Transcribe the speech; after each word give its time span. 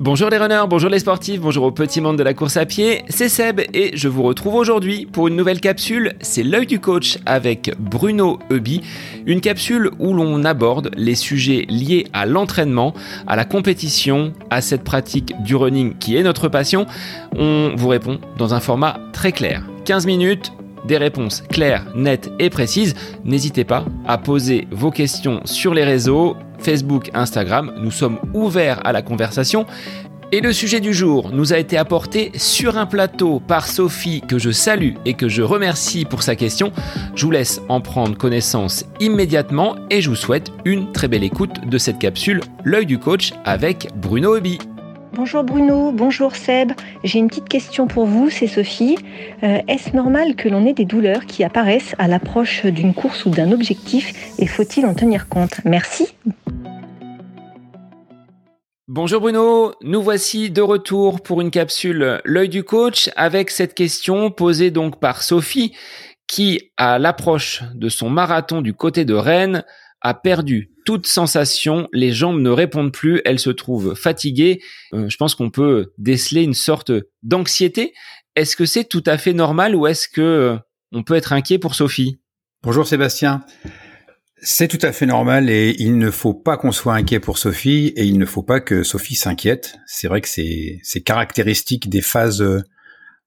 Bonjour 0.00 0.30
les 0.30 0.38
runners, 0.38 0.62
bonjour 0.70 0.90
les 0.90 1.00
sportifs, 1.00 1.40
bonjour 1.40 1.64
au 1.64 1.72
petit 1.72 2.00
monde 2.00 2.16
de 2.16 2.22
la 2.22 2.32
course 2.32 2.56
à 2.56 2.64
pied, 2.66 3.02
c'est 3.08 3.28
Seb 3.28 3.60
et 3.74 3.96
je 3.96 4.06
vous 4.06 4.22
retrouve 4.22 4.54
aujourd'hui 4.54 5.06
pour 5.06 5.26
une 5.26 5.34
nouvelle 5.34 5.60
capsule, 5.60 6.12
c'est 6.20 6.44
l'œil 6.44 6.66
du 6.66 6.78
coach 6.78 7.18
avec 7.26 7.72
Bruno 7.80 8.38
Eubi, 8.48 8.80
une 9.26 9.40
capsule 9.40 9.90
où 9.98 10.14
l'on 10.14 10.44
aborde 10.44 10.92
les 10.96 11.16
sujets 11.16 11.66
liés 11.68 12.06
à 12.12 12.26
l'entraînement, 12.26 12.94
à 13.26 13.34
la 13.34 13.44
compétition, 13.44 14.32
à 14.50 14.60
cette 14.60 14.84
pratique 14.84 15.34
du 15.42 15.56
running 15.56 15.98
qui 15.98 16.16
est 16.16 16.22
notre 16.22 16.46
passion. 16.46 16.86
On 17.36 17.72
vous 17.74 17.88
répond 17.88 18.20
dans 18.36 18.54
un 18.54 18.60
format 18.60 19.00
très 19.12 19.32
clair, 19.32 19.64
15 19.84 20.06
minutes, 20.06 20.52
des 20.86 20.96
réponses 20.96 21.42
claires, 21.42 21.84
nettes 21.94 22.30
et 22.38 22.50
précises. 22.50 22.94
N'hésitez 23.24 23.64
pas 23.64 23.84
à 24.06 24.18
poser 24.18 24.66
vos 24.70 24.90
questions 24.90 25.40
sur 25.44 25.74
les 25.74 25.84
réseaux, 25.84 26.36
Facebook, 26.58 27.10
Instagram. 27.14 27.72
Nous 27.78 27.90
sommes 27.90 28.18
ouverts 28.34 28.80
à 28.84 28.92
la 28.92 29.02
conversation. 29.02 29.66
Et 30.30 30.42
le 30.42 30.52
sujet 30.52 30.80
du 30.80 30.92
jour 30.92 31.30
nous 31.32 31.54
a 31.54 31.58
été 31.58 31.78
apporté 31.78 32.32
sur 32.34 32.76
un 32.76 32.84
plateau 32.84 33.40
par 33.40 33.66
Sophie 33.66 34.20
que 34.20 34.38
je 34.38 34.50
salue 34.50 34.92
et 35.06 35.14
que 35.14 35.26
je 35.26 35.40
remercie 35.40 36.04
pour 36.04 36.22
sa 36.22 36.36
question. 36.36 36.70
Je 37.14 37.24
vous 37.24 37.30
laisse 37.30 37.62
en 37.70 37.80
prendre 37.80 38.14
connaissance 38.14 38.84
immédiatement 39.00 39.76
et 39.88 40.02
je 40.02 40.10
vous 40.10 40.16
souhaite 40.16 40.52
une 40.66 40.92
très 40.92 41.08
belle 41.08 41.24
écoute 41.24 41.66
de 41.66 41.78
cette 41.78 41.98
capsule 41.98 42.42
L'œil 42.62 42.84
du 42.84 42.98
coach 42.98 43.32
avec 43.46 43.88
Bruno 43.96 44.36
Obi. 44.36 44.58
Bonjour 45.18 45.42
Bruno, 45.42 45.90
bonjour 45.90 46.36
Seb. 46.36 46.70
J'ai 47.02 47.18
une 47.18 47.26
petite 47.26 47.48
question 47.48 47.88
pour 47.88 48.06
vous, 48.06 48.30
c'est 48.30 48.46
Sophie. 48.46 48.96
Euh, 49.42 49.58
est-ce 49.66 49.96
normal 49.96 50.36
que 50.36 50.48
l'on 50.48 50.64
ait 50.64 50.74
des 50.74 50.84
douleurs 50.84 51.26
qui 51.26 51.42
apparaissent 51.42 51.96
à 51.98 52.06
l'approche 52.06 52.64
d'une 52.66 52.94
course 52.94 53.24
ou 53.26 53.30
d'un 53.30 53.50
objectif 53.50 54.12
et 54.38 54.46
faut-il 54.46 54.86
en 54.86 54.94
tenir 54.94 55.28
compte? 55.28 55.60
Merci. 55.64 56.06
Bonjour 58.86 59.20
Bruno, 59.20 59.74
nous 59.82 60.00
voici 60.00 60.50
de 60.50 60.62
retour 60.62 61.20
pour 61.20 61.40
une 61.40 61.50
capsule 61.50 62.20
L'œil 62.24 62.48
du 62.48 62.62
coach 62.62 63.10
avec 63.16 63.50
cette 63.50 63.74
question 63.74 64.30
posée 64.30 64.70
donc 64.70 65.00
par 65.00 65.24
Sophie 65.24 65.74
qui, 66.28 66.70
à 66.76 67.00
l'approche 67.00 67.64
de 67.74 67.88
son 67.88 68.08
marathon 68.08 68.60
du 68.60 68.72
côté 68.72 69.04
de 69.04 69.14
Rennes, 69.14 69.64
a 70.00 70.14
perdu 70.14 70.70
toute 70.84 71.06
sensation, 71.06 71.88
les 71.92 72.12
jambes 72.12 72.40
ne 72.40 72.50
répondent 72.50 72.92
plus, 72.92 73.20
elle 73.24 73.38
se 73.38 73.50
trouve 73.50 73.94
fatiguée. 73.94 74.62
Euh, 74.94 75.08
je 75.08 75.16
pense 75.16 75.34
qu'on 75.34 75.50
peut 75.50 75.92
déceler 75.98 76.42
une 76.42 76.54
sorte 76.54 76.92
d'anxiété. 77.22 77.92
Est-ce 78.36 78.56
que 78.56 78.64
c'est 78.64 78.84
tout 78.84 79.02
à 79.04 79.18
fait 79.18 79.32
normal 79.34 79.74
ou 79.74 79.86
est-ce 79.86 80.08
que 80.08 80.20
euh, 80.20 80.56
on 80.92 81.02
peut 81.02 81.14
être 81.14 81.32
inquiet 81.32 81.58
pour 81.58 81.74
Sophie? 81.74 82.20
Bonjour 82.62 82.86
Sébastien. 82.86 83.44
C'est 84.40 84.68
tout 84.68 84.78
à 84.80 84.92
fait 84.92 85.04
normal 85.04 85.50
et 85.50 85.74
il 85.78 85.98
ne 85.98 86.10
faut 86.10 86.32
pas 86.32 86.56
qu'on 86.56 86.72
soit 86.72 86.94
inquiet 86.94 87.20
pour 87.20 87.38
Sophie 87.38 87.92
et 87.96 88.04
il 88.04 88.18
ne 88.18 88.24
faut 88.24 88.44
pas 88.44 88.60
que 88.60 88.84
Sophie 88.84 89.16
s'inquiète. 89.16 89.76
C'est 89.86 90.06
vrai 90.06 90.20
que 90.20 90.28
c'est 90.28 91.00
caractéristique 91.04 91.90
des 91.90 92.02
phases, 92.02 92.40
euh, 92.40 92.62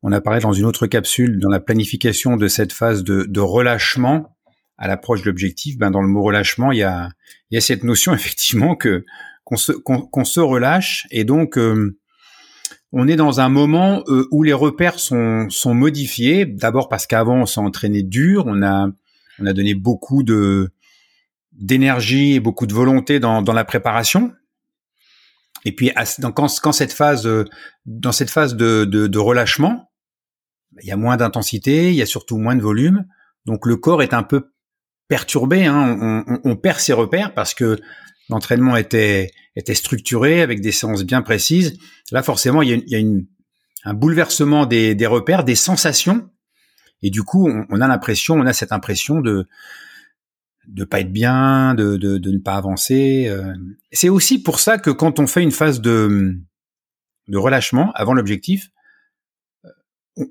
on 0.02 0.12
a 0.14 0.22
parlé 0.22 0.40
dans 0.40 0.54
une 0.54 0.66
autre 0.66 0.88
capsule, 0.88 1.40
dans 1.40 1.50
la 1.50 1.60
planification 1.60 2.38
de 2.38 2.48
cette 2.48 2.74
phase 2.74 3.04
de 3.04 3.40
relâchement 3.40 4.36
à 4.82 4.88
l'approche 4.88 5.22
de 5.22 5.28
l'objectif. 5.28 5.78
Ben 5.78 5.92
dans 5.92 6.02
le 6.02 6.08
mot 6.08 6.24
relâchement, 6.24 6.72
il 6.72 6.80
y 6.80 6.84
a, 6.84 7.10
il 7.50 7.56
y 7.56 7.58
a 7.58 7.62
cette 7.62 7.84
notion 7.84 8.14
effectivement 8.16 8.76
que 8.76 9.06
qu'on 9.46 9.56
se, 9.56 9.72
qu'on, 9.72 10.24
se 10.24 10.40
relâche 10.40 11.08
et 11.12 11.24
donc 11.24 11.58
euh, 11.58 11.98
on 12.92 13.08
est 13.08 13.16
dans 13.16 13.40
un 13.40 13.50
moment 13.50 14.04
euh, 14.08 14.28
où 14.32 14.44
les 14.44 14.54
repères 14.54 15.00
sont, 15.00 15.50
sont 15.50 15.74
modifiés. 15.74 16.46
D'abord 16.46 16.90
parce 16.90 17.08
qu'avant 17.08 17.42
on 17.42 17.46
s'est 17.46 17.60
entraîné 17.60 18.04
dur, 18.04 18.46
on 18.48 18.62
a 18.64 18.88
on 19.40 19.46
a 19.46 19.54
donné 19.54 19.76
beaucoup 19.76 20.24
de 20.24 20.72
d'énergie 21.52 22.34
et 22.34 22.40
beaucoup 22.40 22.66
de 22.66 22.74
volonté 22.74 23.20
dans, 23.20 23.42
dans 23.42 23.54
la 23.54 23.66
préparation. 23.66 24.34
Et 25.64 25.76
puis, 25.76 25.92
dans, 26.18 26.32
quand, 26.32 26.48
quand, 26.60 26.72
cette 26.72 26.94
phase, 26.94 27.28
euh, 27.28 27.46
dans 27.86 28.12
cette 28.12 28.32
phase 28.32 28.56
de, 28.56 28.86
de, 28.86 29.06
de 29.06 29.20
relâchement, 29.20 29.92
il 30.82 30.88
y 30.88 30.92
a 30.92 30.98
moins 30.98 31.18
d'intensité, 31.18 31.90
il 31.90 31.96
y 31.96 32.02
a 32.02 32.08
surtout 32.08 32.38
moins 32.38 32.56
de 32.56 32.62
volume. 32.62 33.06
Donc, 33.46 33.68
le 33.68 33.76
corps 33.76 34.02
est 34.02 34.14
un 34.14 34.24
peu 34.24 34.51
perturbé. 35.12 35.66
Hein. 35.66 36.24
On, 36.46 36.56
perd 36.56 36.80
ses 36.80 36.94
repères 36.94 37.34
parce 37.34 37.54
que 37.54 37.78
l'entraînement 38.30 38.78
était, 38.78 39.30
structuré 39.74 40.42
avec 40.42 40.62
des 40.62 40.72
séances 40.72 41.04
bien 41.04 41.22
précises. 41.22 41.78
Là, 42.14 42.24
forcément, 42.24 42.62
il 42.62 42.82
y 42.88 42.96
a, 42.96 43.00
un 43.84 43.94
bouleversement 43.94 44.66
des, 44.66 45.06
repères, 45.06 45.44
des 45.44 45.56
sensations. 45.56 46.30
Et 47.02 47.10
du 47.10 47.24
coup, 47.24 47.50
on, 47.50 47.82
a 47.82 47.88
l'impression, 47.90 48.36
on 48.36 48.46
a 48.46 48.54
cette 48.54 48.72
impression 48.72 49.20
de, 49.20 49.50
de 50.70 50.86
pas 50.86 51.02
être 51.02 51.12
bien, 51.12 51.76
de 51.76 51.98
ne 51.98 52.38
pas 52.38 52.56
avancer. 52.56 53.28
Euh. 53.28 53.54
C'est 53.92 54.08
aussi 54.08 54.42
pour 54.42 54.62
ça 54.62 54.78
que 54.78 54.92
quand 54.92 55.20
on 55.20 55.28
fait 55.28 55.44
une 55.44 55.52
phase 55.52 55.82
de, 55.82 56.38
de 57.28 57.38
relâchement 57.38 57.92
avant 57.96 58.14
l'objectif, 58.14 58.70
euh, 59.66 59.70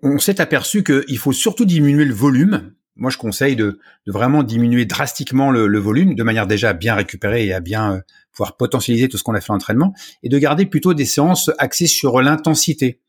on, 0.02 0.18
s'est 0.18 0.41
aperçu 0.41 0.82
qu'il 0.84 1.18
faut 1.18 1.32
surtout 1.32 1.66
diminuer 1.66 2.06
le 2.06 2.14
volume. 2.14 2.72
Moi, 2.97 3.11
je 3.11 3.19
conseille 3.19 3.56
de, 3.56 3.78
de 4.06 4.12
vraiment 4.12 4.43
diminuer 4.43 4.84
drastiquement 4.84 5.51
le, 5.51 5.67
le, 5.67 5.78
volume, 5.78 6.15
de 6.15 6.23
manière 6.23 6.47
déjà 6.47 6.71
à 6.71 6.73
bien 6.73 6.95
récupérer 6.95 7.47
et 7.47 7.53
à 7.53 7.61
bien 7.61 7.95
euh, 7.95 8.01
pouvoir 8.33 8.56
potentialiser 8.56 9.09
tout 9.09 9.17
ce 9.17 9.23
qu'on 9.23 9.34
a 9.34 9.41
fait 9.41 9.53
en 9.53 9.56
entraînement, 9.56 9.95
et 10.23 10.28
de 10.28 10.39
garder 10.39 10.67
plutôt 10.67 10.95
des 10.95 11.05
séances 11.05 11.51
axées 11.59 11.87
sur 11.87 12.21
l'intensité. 12.21 13.01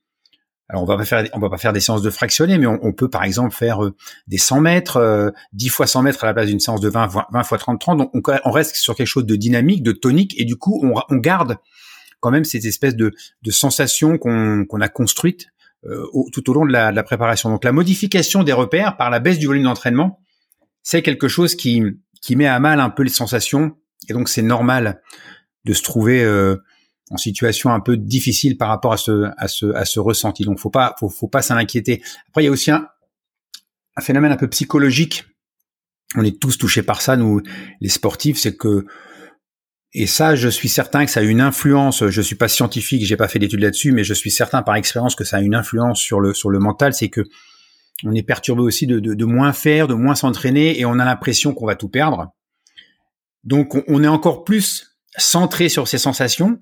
Alors 0.71 0.83
on 0.83 0.85
va 0.85 0.95
pas 0.95 1.03
faire, 1.03 1.27
on 1.33 1.39
va 1.39 1.49
pas 1.49 1.57
faire 1.57 1.73
des 1.73 1.81
séances 1.81 2.01
de 2.01 2.09
fractionnés, 2.09 2.57
mais 2.57 2.65
on, 2.65 2.93
peut 2.93 3.09
par 3.09 3.25
exemple 3.25 3.53
faire 3.53 3.83
euh, 3.83 3.93
des 4.27 4.37
100 4.37 4.61
mètres, 4.61 5.33
10 5.51 5.67
euh, 5.67 5.69
fois 5.69 5.85
100 5.85 6.01
mètres 6.03 6.23
à 6.23 6.27
la 6.27 6.33
place 6.33 6.47
d'une 6.47 6.61
séance 6.61 6.79
de 6.79 6.87
20, 6.87 7.07
20 7.29 7.43
fois 7.43 7.57
30, 7.57 7.81
30. 7.81 7.97
Donc 7.97 8.29
on, 8.45 8.51
reste 8.51 8.77
sur 8.77 8.95
quelque 8.95 9.07
chose 9.07 9.25
de 9.25 9.35
dynamique, 9.35 9.83
de 9.83 9.91
tonique, 9.91 10.33
et 10.39 10.45
du 10.45 10.55
coup 10.55 10.81
on, 10.81 11.17
garde 11.17 11.57
quand 12.21 12.31
même 12.31 12.45
cette 12.45 12.63
espèce 12.63 12.95
de, 12.95 13.11
de 13.41 13.51
sensation 13.51 14.17
qu'on 14.17 14.81
a 14.81 14.87
construite 14.87 15.47
euh, 15.85 16.05
tout 16.31 16.49
au 16.49 16.53
long 16.53 16.65
de 16.65 16.71
la, 16.71 16.91
de 16.91 16.95
la, 16.95 17.03
préparation. 17.03 17.49
Donc 17.49 17.63
la 17.63 17.71
modification 17.71 18.43
des 18.43 18.53
repères 18.53 18.97
par 18.97 19.09
la 19.09 19.19
baisse 19.19 19.39
du 19.39 19.47
volume 19.47 19.63
d'entraînement, 19.63 20.19
c'est 20.83 21.01
quelque 21.01 21.27
chose 21.27 21.55
qui, 21.55 21.83
qui 22.21 22.35
met 22.35 22.47
à 22.47 22.59
mal 22.59 22.79
un 22.79 22.89
peu 22.89 23.03
les 23.03 23.09
sensations, 23.09 23.77
et 24.09 24.13
donc 24.13 24.29
c'est 24.29 24.41
normal 24.41 25.01
de 25.65 25.73
se 25.73 25.83
trouver 25.83 26.25
en 27.11 27.17
situation 27.17 27.71
un 27.71 27.79
peu 27.79 27.97
difficile 27.97 28.57
par 28.57 28.69
rapport 28.69 28.93
à 28.93 28.97
ce 28.97 29.29
à 29.37 29.47
ce 29.47 29.73
à 29.73 29.85
ce 29.85 29.99
ressenti. 29.99 30.43
Donc 30.43 30.59
faut 30.59 30.69
pas 30.69 30.95
faut, 30.99 31.09
faut 31.09 31.27
pas 31.27 31.41
s'en 31.41 31.55
inquiéter. 31.55 32.01
Après 32.29 32.41
il 32.41 32.45
y 32.45 32.47
a 32.47 32.51
aussi 32.51 32.71
un, 32.71 32.87
un 33.95 34.01
phénomène 34.01 34.31
un 34.31 34.37
peu 34.37 34.47
psychologique. 34.47 35.25
On 36.15 36.23
est 36.23 36.39
tous 36.39 36.57
touchés 36.57 36.83
par 36.83 37.01
ça 37.01 37.15
nous 37.15 37.41
les 37.79 37.89
sportifs, 37.89 38.37
c'est 38.37 38.55
que 38.55 38.85
et 39.93 40.07
ça, 40.07 40.35
je 40.35 40.47
suis 40.47 40.69
certain 40.69 41.05
que 41.05 41.11
ça 41.11 41.19
a 41.19 41.23
une 41.23 41.41
influence. 41.41 42.07
Je 42.07 42.21
suis 42.21 42.35
pas 42.35 42.47
scientifique, 42.47 43.05
j'ai 43.05 43.17
pas 43.17 43.27
fait 43.27 43.39
d'études 43.39 43.59
là-dessus, 43.59 43.91
mais 43.91 44.03
je 44.03 44.13
suis 44.13 44.31
certain 44.31 44.61
par 44.61 44.75
expérience 44.75 45.15
que 45.15 45.25
ça 45.25 45.37
a 45.37 45.41
une 45.41 45.55
influence 45.55 45.99
sur 45.99 46.21
le 46.21 46.33
sur 46.33 46.49
le 46.49 46.59
mental. 46.59 46.93
C'est 46.93 47.09
que 47.09 47.21
on 48.05 48.13
est 48.13 48.23
perturbé 48.23 48.61
aussi 48.61 48.87
de, 48.87 48.99
de, 48.99 49.13
de 49.13 49.25
moins 49.25 49.53
faire, 49.53 49.87
de 49.87 49.93
moins 49.93 50.15
s'entraîner, 50.15 50.79
et 50.79 50.85
on 50.85 50.97
a 50.97 51.05
l'impression 51.05 51.53
qu'on 51.53 51.67
va 51.67 51.75
tout 51.75 51.89
perdre. 51.89 52.31
Donc, 53.43 53.75
on, 53.87 54.03
est 54.03 54.07
encore 54.07 54.43
plus 54.43 54.97
centré 55.17 55.69
sur 55.69 55.87
ces 55.87 55.97
sensations, 55.97 56.59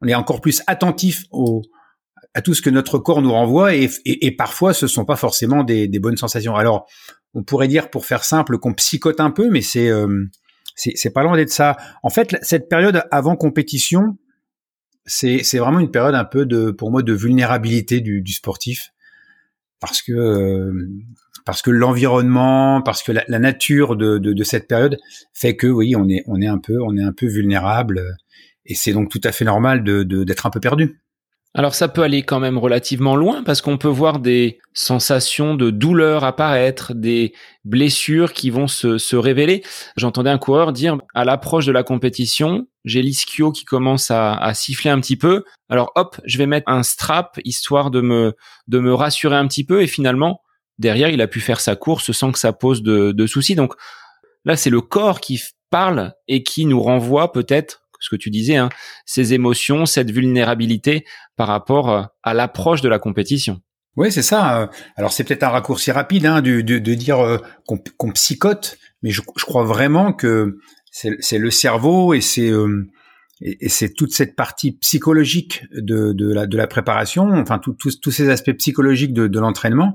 on 0.00 0.08
est 0.08 0.14
encore 0.14 0.40
plus 0.40 0.62
attentif 0.66 1.24
au, 1.30 1.62
à 2.34 2.42
tout 2.42 2.52
ce 2.52 2.62
que 2.62 2.70
notre 2.70 2.98
corps 2.98 3.22
nous 3.22 3.32
renvoie 3.32 3.74
et, 3.74 3.88
et, 4.04 4.26
et 4.26 4.30
parfois 4.30 4.74
ce 4.74 4.86
sont 4.86 5.04
pas 5.04 5.16
forcément 5.16 5.64
des, 5.64 5.88
des, 5.88 5.98
bonnes 5.98 6.16
sensations. 6.16 6.54
Alors 6.54 6.86
on 7.32 7.42
pourrait 7.42 7.68
dire 7.68 7.90
pour 7.90 8.04
faire 8.04 8.24
simple 8.24 8.58
qu'on 8.58 8.74
psychote 8.74 9.20
un 9.20 9.30
peu, 9.30 9.48
mais 9.48 9.62
c'est 9.62 9.88
euh, 9.88 10.26
c'est 10.76 11.10
pas 11.10 11.22
loin 11.22 11.36
d'être 11.36 11.50
ça. 11.50 11.76
En 12.02 12.10
fait, 12.10 12.36
cette 12.42 12.68
période 12.68 13.02
avant 13.10 13.34
compétition, 13.34 14.18
c'est 15.06 15.58
vraiment 15.58 15.80
une 15.80 15.90
période 15.90 16.14
un 16.14 16.24
peu 16.24 16.46
de 16.46 16.70
pour 16.70 16.90
moi 16.90 17.02
de 17.02 17.12
vulnérabilité 17.12 18.00
du, 18.00 18.22
du 18.22 18.32
sportif 18.32 18.92
parce 19.80 20.02
que 20.02 20.72
parce 21.44 21.62
que 21.62 21.70
l'environnement, 21.70 22.82
parce 22.82 23.02
que 23.02 23.12
la, 23.12 23.24
la 23.28 23.38
nature 23.38 23.96
de, 23.96 24.18
de, 24.18 24.32
de, 24.32 24.44
cette 24.44 24.66
période 24.66 24.98
fait 25.32 25.54
que 25.54 25.68
oui, 25.68 25.94
on 25.96 26.08
est 26.08 26.24
on 26.26 26.40
est 26.40 26.46
un 26.46 26.58
peu 26.58 26.80
on 26.82 26.96
est 26.96 27.02
un 27.02 27.12
peu 27.12 27.26
vulnérable 27.26 28.16
et 28.64 28.74
c'est 28.74 28.92
donc 28.92 29.10
tout 29.10 29.20
à 29.24 29.32
fait 29.32 29.44
normal 29.44 29.84
de, 29.84 30.02
d'être 30.02 30.46
un 30.46 30.50
peu 30.50 30.60
perdu. 30.60 31.00
Alors 31.58 31.74
ça 31.74 31.88
peut 31.88 32.02
aller 32.02 32.22
quand 32.22 32.38
même 32.38 32.58
relativement 32.58 33.16
loin 33.16 33.42
parce 33.42 33.62
qu'on 33.62 33.78
peut 33.78 33.88
voir 33.88 34.18
des 34.18 34.58
sensations 34.74 35.54
de 35.54 35.70
douleur 35.70 36.22
apparaître, 36.22 36.92
des 36.92 37.32
blessures 37.64 38.34
qui 38.34 38.50
vont 38.50 38.68
se, 38.68 38.98
se 38.98 39.16
révéler. 39.16 39.64
J'entendais 39.96 40.28
un 40.28 40.36
coureur 40.36 40.74
dire 40.74 40.98
à 41.14 41.24
l'approche 41.24 41.64
de 41.64 41.72
la 41.72 41.82
compétition, 41.82 42.66
j'ai 42.84 43.00
l'ischio 43.00 43.52
qui 43.52 43.64
commence 43.64 44.10
à, 44.10 44.34
à, 44.34 44.52
siffler 44.52 44.90
un 44.90 45.00
petit 45.00 45.16
peu. 45.16 45.44
Alors 45.70 45.92
hop, 45.94 46.20
je 46.26 46.36
vais 46.36 46.44
mettre 46.44 46.70
un 46.70 46.82
strap 46.82 47.40
histoire 47.42 47.90
de 47.90 48.02
me 48.02 48.34
de 48.68 48.78
me 48.78 48.92
rassurer 48.92 49.36
un 49.36 49.48
petit 49.48 49.64
peu 49.64 49.80
et 49.80 49.86
finalement 49.86 50.42
derrière 50.78 51.08
il 51.08 51.22
a 51.22 51.26
pu 51.26 51.40
faire 51.40 51.60
sa 51.60 51.74
course 51.74 52.12
sans 52.12 52.32
que 52.32 52.38
ça 52.38 52.52
pose 52.52 52.82
de, 52.82 53.12
de 53.12 53.26
soucis. 53.26 53.54
Donc 53.54 53.72
là 54.44 54.56
c'est 54.56 54.68
le 54.68 54.82
corps 54.82 55.20
qui 55.20 55.40
parle 55.70 56.12
et 56.28 56.42
qui 56.42 56.66
nous 56.66 56.82
renvoie 56.82 57.32
peut-être 57.32 57.85
ce 58.00 58.10
que 58.10 58.16
tu 58.16 58.30
disais, 58.30 58.56
hein, 58.56 58.68
ces 59.04 59.34
émotions, 59.34 59.86
cette 59.86 60.10
vulnérabilité 60.10 61.04
par 61.36 61.48
rapport 61.48 61.90
euh, 61.90 62.02
à 62.22 62.34
l'approche 62.34 62.80
de 62.80 62.88
la 62.88 62.98
compétition. 62.98 63.60
Oui, 63.96 64.12
c'est 64.12 64.22
ça. 64.22 64.62
Euh. 64.62 64.66
Alors 64.96 65.12
c'est 65.12 65.24
peut-être 65.24 65.42
un 65.42 65.48
raccourci 65.48 65.90
rapide 65.90 66.26
hein, 66.26 66.42
de, 66.42 66.60
dire 66.60 67.20
euh, 67.20 67.38
qu'on 67.66 68.12
psychote, 68.12 68.78
mais 69.02 69.10
je, 69.10 69.22
crois 69.22 69.64
vraiment 69.64 70.12
que 70.12 70.58
c'est 70.90 71.38
le 71.38 71.50
cerveau 71.50 72.14
et 72.14 72.20
c'est 72.22 72.50
toute 73.94 74.12
cette 74.12 74.34
partie 74.34 74.72
psychologique 74.72 75.64
de, 75.72 76.56
la, 76.56 76.66
préparation, 76.66 77.30
enfin 77.32 77.58
tous 77.58 78.10
ces 78.10 78.30
aspects 78.30 78.56
psychologiques 78.56 79.12
de 79.12 79.38
l'entraînement 79.38 79.94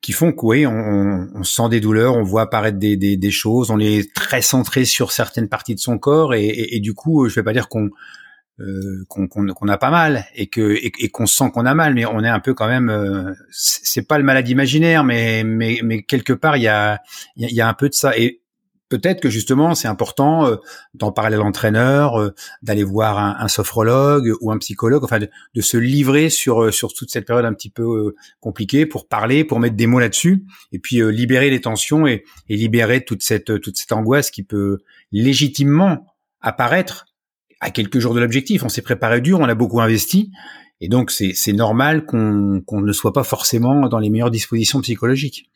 qui 0.00 0.12
font 0.12 0.32
que 0.32 0.66
on, 0.66 1.28
on, 1.34 1.42
sent 1.42 1.68
des 1.70 1.80
douleurs, 1.80 2.16
on 2.16 2.22
voit 2.22 2.42
apparaître 2.42 2.78
des, 2.78 2.96
des, 2.96 3.16
des, 3.16 3.30
choses, 3.30 3.70
on 3.70 3.78
est 3.78 4.12
très 4.14 4.42
centré 4.42 4.84
sur 4.84 5.10
certaines 5.10 5.48
parties 5.48 5.74
de 5.74 5.80
son 5.80 5.98
corps 5.98 6.34
et, 6.34 6.44
et, 6.44 6.76
et 6.76 6.80
du 6.80 6.94
coup, 6.94 7.28
je 7.28 7.34
vais 7.34 7.42
pas 7.42 7.52
dire 7.52 7.68
qu'on 7.68 7.90
euh, 8.58 9.04
qu'on 9.08 9.68
a 9.68 9.76
pas 9.76 9.90
mal 9.90 10.24
et 10.34 10.46
que 10.46 10.78
et, 10.82 11.10
qu'on 11.10 11.26
sent 11.26 11.50
qu'on 11.52 11.66
a 11.66 11.74
mal, 11.74 11.92
mais 11.92 12.06
on 12.06 12.24
est 12.24 12.28
un 12.28 12.40
peu 12.40 12.54
quand 12.54 12.68
même. 12.68 12.88
Euh, 12.88 13.34
c'est 13.50 14.08
pas 14.08 14.16
le 14.16 14.24
malade 14.24 14.48
imaginaire, 14.48 15.04
mais 15.04 15.44
mais 15.44 15.80
mais 15.84 16.02
quelque 16.02 16.32
part 16.32 16.56
il 16.56 16.62
y 16.62 16.68
a 16.68 17.02
il 17.36 17.52
y 17.52 17.60
a 17.60 17.68
un 17.68 17.74
peu 17.74 17.90
de 17.90 17.94
ça 17.94 18.16
et 18.16 18.40
peut-être 18.88 19.20
que 19.20 19.30
justement 19.30 19.74
c'est 19.74 19.88
important 19.88 20.46
euh, 20.46 20.56
d'en 20.94 21.12
parler 21.12 21.36
à 21.36 21.38
l'entraîneur, 21.38 22.20
euh, 22.20 22.34
d'aller 22.62 22.84
voir 22.84 23.18
un, 23.18 23.36
un, 23.38 23.48
sophrologue 23.48 24.32
ou 24.40 24.50
un 24.50 24.58
psychologue, 24.58 25.04
enfin 25.04 25.18
de, 25.18 25.28
de, 25.54 25.60
se 25.60 25.76
livrer 25.76 26.30
sur 26.30 26.62
euh, 26.62 26.70
sur 26.70 26.92
toute 26.92 27.10
cette 27.10 27.26
période 27.26 27.44
un 27.44 27.52
petit 27.52 27.70
peu 27.70 28.14
compliquée 28.40 28.86
pour 28.86 29.08
parler, 29.08 29.44
pour 29.44 29.60
mettre 29.60 29.76
des 29.76 29.86
mots 29.86 30.00
là-dessus 30.00 30.44
et 30.72 30.78
puis 30.78 31.00
libérer 31.12 31.50
les 31.50 31.60
tensions 31.60 32.06
et, 32.06 32.24
et, 32.48 32.56
libérer 32.56 33.04
toute 33.04 33.22
cette 33.22 33.60
toute 33.60 33.76
cette 33.76 33.92
angoisse 33.92 34.30
qui 34.30 34.42
peut 34.42 34.78
légitimement 35.12 36.06
apparaître 36.40 37.06
à 37.60 37.70
quelques 37.70 37.98
jours 37.98 38.14
de 38.14 38.20
l'objectif. 38.20 38.62
On 38.64 38.68
s'est 38.68 38.82
préparé 38.82 39.20
dur, 39.20 39.40
on 39.40 39.48
a 39.48 39.54
beaucoup 39.54 39.80
investi. 39.80 40.30
Et 40.80 40.88
donc, 40.88 41.10
c'est 41.10 41.52
normal 41.52 42.04
qu'on 42.04 42.60
qu'on 42.60 42.82
ne 42.82 42.92
soit 42.92 43.14
pas 43.14 43.24
forcément 43.24 43.88
dans 43.88 43.98
les 43.98 44.10
meilleures 44.10 44.30
dispositions 44.30 44.82
psychologiques. 44.82 45.50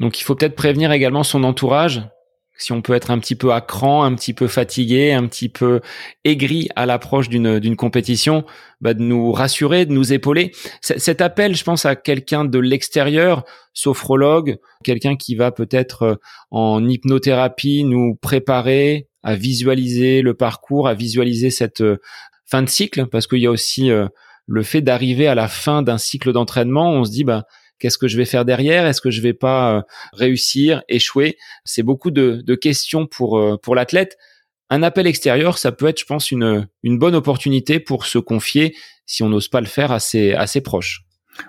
Donc, 0.00 0.18
il 0.18 0.24
faut 0.24 0.34
peut-être 0.34 0.56
prévenir 0.56 0.92
également 0.92 1.22
son 1.22 1.44
entourage 1.44 2.08
si 2.58 2.72
on 2.72 2.82
peut 2.82 2.94
être 2.94 3.10
un 3.10 3.18
petit 3.18 3.34
peu 3.34 3.52
à 3.52 3.60
cran, 3.60 4.04
un 4.04 4.14
petit 4.14 4.32
peu 4.32 4.46
fatigué, 4.46 5.12
un 5.12 5.26
petit 5.26 5.48
peu 5.48 5.80
aigri 6.24 6.68
à 6.76 6.86
l'approche 6.86 7.28
d'une 7.28 7.58
d'une 7.58 7.76
compétition, 7.76 8.44
bah 8.80 8.94
de 8.94 9.02
nous 9.02 9.32
rassurer, 9.32 9.86
de 9.86 9.92
nous 9.92 10.12
épauler. 10.12 10.52
cet 10.80 11.20
appel, 11.20 11.54
je 11.54 11.64
pense 11.64 11.84
à 11.84 11.96
quelqu'un 11.96 12.44
de 12.44 12.58
l'extérieur, 12.58 13.44
sophrologue, 13.72 14.56
quelqu'un 14.84 15.16
qui 15.16 15.34
va 15.34 15.52
peut-être 15.52 16.02
euh, 16.02 16.14
en 16.50 16.86
hypnothérapie 16.88 17.84
nous 17.84 18.16
préparer 18.16 19.08
à 19.22 19.34
visualiser 19.34 20.22
le 20.22 20.34
parcours, 20.34 20.88
à 20.88 20.94
visualiser 20.94 21.50
cette 21.50 21.80
euh, 21.80 21.98
fin 22.46 22.62
de 22.62 22.68
cycle, 22.68 23.06
parce 23.06 23.26
qu'il 23.26 23.40
y 23.40 23.46
a 23.46 23.50
aussi 23.50 23.90
euh, 23.90 24.08
le 24.46 24.62
fait 24.62 24.80
d'arriver 24.80 25.26
à 25.26 25.34
la 25.34 25.48
fin 25.48 25.82
d'un 25.82 25.98
cycle 25.98 26.32
d'entraînement, 26.32 26.92
on 26.92 27.04
se 27.04 27.10
dit 27.10 27.24
bah 27.24 27.44
Qu'est-ce 27.78 27.98
que 27.98 28.08
je 28.08 28.16
vais 28.16 28.24
faire 28.24 28.44
derrière? 28.44 28.86
Est-ce 28.86 29.00
que 29.00 29.10
je 29.10 29.20
vais 29.20 29.34
pas 29.34 29.76
euh, 29.76 29.82
réussir, 30.12 30.82
échouer? 30.88 31.36
C'est 31.64 31.82
beaucoup 31.82 32.10
de, 32.10 32.54
questions 32.54 33.06
pour 33.06 33.38
euh, 33.38 33.56
pour 33.56 33.74
l'athlète. 33.74 34.16
Un 34.70 34.82
appel 34.82 35.06
extérieur, 35.06 35.58
ça 35.58 35.72
peut 35.72 35.86
être, 35.86 36.00
je 36.00 36.06
pense, 36.06 36.30
une 36.30 36.68
une 36.82 36.98
bonne 36.98 37.14
opportunité 37.14 37.78
pour 37.80 38.06
se 38.06 38.18
confier 38.18 38.74
si 39.04 39.22
on 39.22 39.28
n'ose 39.28 39.48
pas 39.48 39.60
le 39.60 39.66
faire 39.66 39.92
à 39.92 40.00
ses 40.00 40.32
à 40.32 40.46
ses 40.46 40.60
proches. 40.60 41.02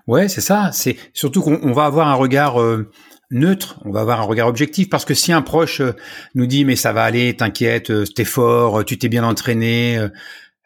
Ouais, 0.06 0.28
c'est 0.28 0.42
ça. 0.42 0.72
C'est 0.74 0.98
surtout 1.14 1.42
qu'on 1.42 1.72
va 1.72 1.86
avoir 1.86 2.10
un 2.10 2.16
regard 2.16 2.62
euh, 2.62 2.92
neutre, 3.32 3.80
on 3.86 3.92
va 3.92 4.02
avoir 4.02 4.20
un 4.20 4.26
regard 4.26 4.48
objectif 4.48 4.90
parce 4.90 5.06
que 5.06 5.14
si 5.14 5.32
un 5.32 5.42
proche 5.42 5.82
nous 6.36 6.46
dit 6.46 6.66
mais 6.66 6.76
ça 6.76 6.92
va 6.92 7.04
aller, 7.04 7.36
t'inquiète, 7.36 7.92
t'es 8.14 8.26
fort, 8.26 8.84
tu 8.86 8.98
t'es 8.98 9.10
bien 9.10 9.24
entraîné, 9.24 9.98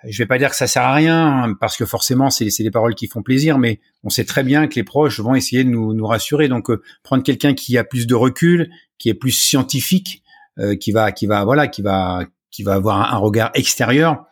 je 0.07 0.17
vais 0.17 0.27
pas 0.27 0.37
dire 0.37 0.49
que 0.49 0.55
ça 0.55 0.67
sert 0.67 0.83
à 0.83 0.93
rien 0.93 1.55
parce 1.59 1.77
que 1.77 1.85
forcément 1.85 2.29
c'est 2.29 2.49
des 2.57 2.71
paroles 2.71 2.95
qui 2.95 3.07
font 3.07 3.21
plaisir, 3.21 3.57
mais 3.57 3.79
on 4.03 4.09
sait 4.09 4.25
très 4.25 4.43
bien 4.43 4.67
que 4.67 4.75
les 4.75 4.83
proches 4.83 5.19
vont 5.19 5.35
essayer 5.35 5.63
de 5.63 5.69
nous, 5.69 5.93
nous 5.93 6.05
rassurer. 6.05 6.47
Donc 6.47 6.69
euh, 6.69 6.81
prendre 7.03 7.23
quelqu'un 7.23 7.53
qui 7.53 7.77
a 7.77 7.83
plus 7.83 8.07
de 8.07 8.15
recul, 8.15 8.71
qui 8.97 9.09
est 9.09 9.13
plus 9.13 9.31
scientifique, 9.31 10.23
euh, 10.59 10.75
qui 10.75 10.91
va 10.91 11.11
qui 11.11 11.27
va 11.27 11.43
voilà 11.43 11.67
qui 11.67 11.81
va 11.81 12.25
qui 12.49 12.63
va 12.63 12.73
avoir 12.73 13.13
un, 13.13 13.17
regard 13.17 13.51
extérieur, 13.53 14.25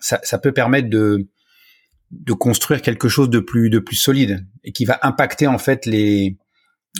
ça, 0.00 0.20
ça, 0.22 0.38
peut 0.38 0.52
permettre 0.52 0.88
de 0.88 1.28
de 2.10 2.32
construire 2.32 2.80
quelque 2.80 3.08
chose 3.08 3.28
de 3.28 3.40
plus 3.40 3.68
de 3.68 3.78
plus 3.78 3.96
solide 3.96 4.46
et 4.64 4.72
qui 4.72 4.86
va 4.86 4.98
impacter 5.02 5.46
en 5.46 5.58
fait 5.58 5.84
les 5.84 6.38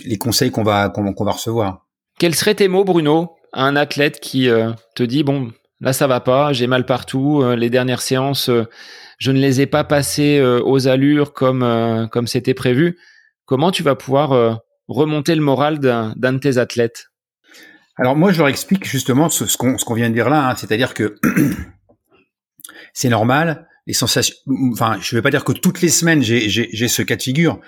les 0.05 0.17
conseils 0.17 0.51
qu'on 0.51 0.63
va 0.63 0.89
qu'on 0.89 1.23
va 1.23 1.31
recevoir. 1.31 1.87
Quels 2.19 2.35
seraient 2.35 2.55
tes 2.55 2.67
mots, 2.67 2.83
Bruno, 2.83 3.35
à 3.53 3.63
un 3.63 3.75
athlète 3.75 4.19
qui 4.19 4.49
euh, 4.49 4.71
te 4.95 5.03
dit 5.03 5.23
bon 5.23 5.51
Là, 5.81 5.93
ça 5.93 6.07
va 6.07 6.19
pas. 6.19 6.51
J'ai 6.53 6.67
mal 6.67 6.85
partout. 6.85 7.41
Euh, 7.41 7.55
les 7.55 7.69
dernières 7.69 8.01
séances, 8.01 8.49
euh, 8.49 8.65
je 9.17 9.31
ne 9.31 9.39
les 9.39 9.61
ai 9.61 9.65
pas 9.65 9.83
passées 9.83 10.39
euh, 10.39 10.61
aux 10.63 10.87
allures 10.87 11.33
comme 11.33 12.07
comme 12.11 12.27
c'était 12.27 12.53
prévu. 12.53 12.97
Comment 13.45 13.71
tu 13.71 13.83
vas 13.83 13.95
pouvoir 13.95 14.61
remonter 14.87 15.33
le 15.33 15.41
moral 15.41 15.79
d'un 15.79 16.13
de 16.15 16.37
tes 16.37 16.57
athlètes? 16.57 17.07
Alors 17.97 18.15
moi, 18.15 18.31
je 18.31 18.37
leur 18.37 18.47
explique 18.47 18.85
justement 18.85 19.29
ce, 19.29 19.57
qu'on 19.57 19.93
vient 19.93 20.09
de 20.09 20.13
dire 20.13 20.29
là, 20.29 20.49
hein. 20.49 20.55
c'est-à-dire 20.55 20.93
que 20.93 21.15
c'est 22.93 23.09
normal. 23.09 23.67
Les 23.87 23.93
sensations. 23.93 24.35
Enfin, 24.71 24.97
je 25.01 25.15
vais 25.15 25.23
pas 25.23 25.31
dire 25.31 25.43
que 25.43 25.51
toutes 25.51 25.81
les 25.81 25.89
semaines 25.89 26.21
j'ai 26.21 26.87
ce 26.87 27.01
cas 27.01 27.15
de 27.15 27.23
figure, 27.23 27.59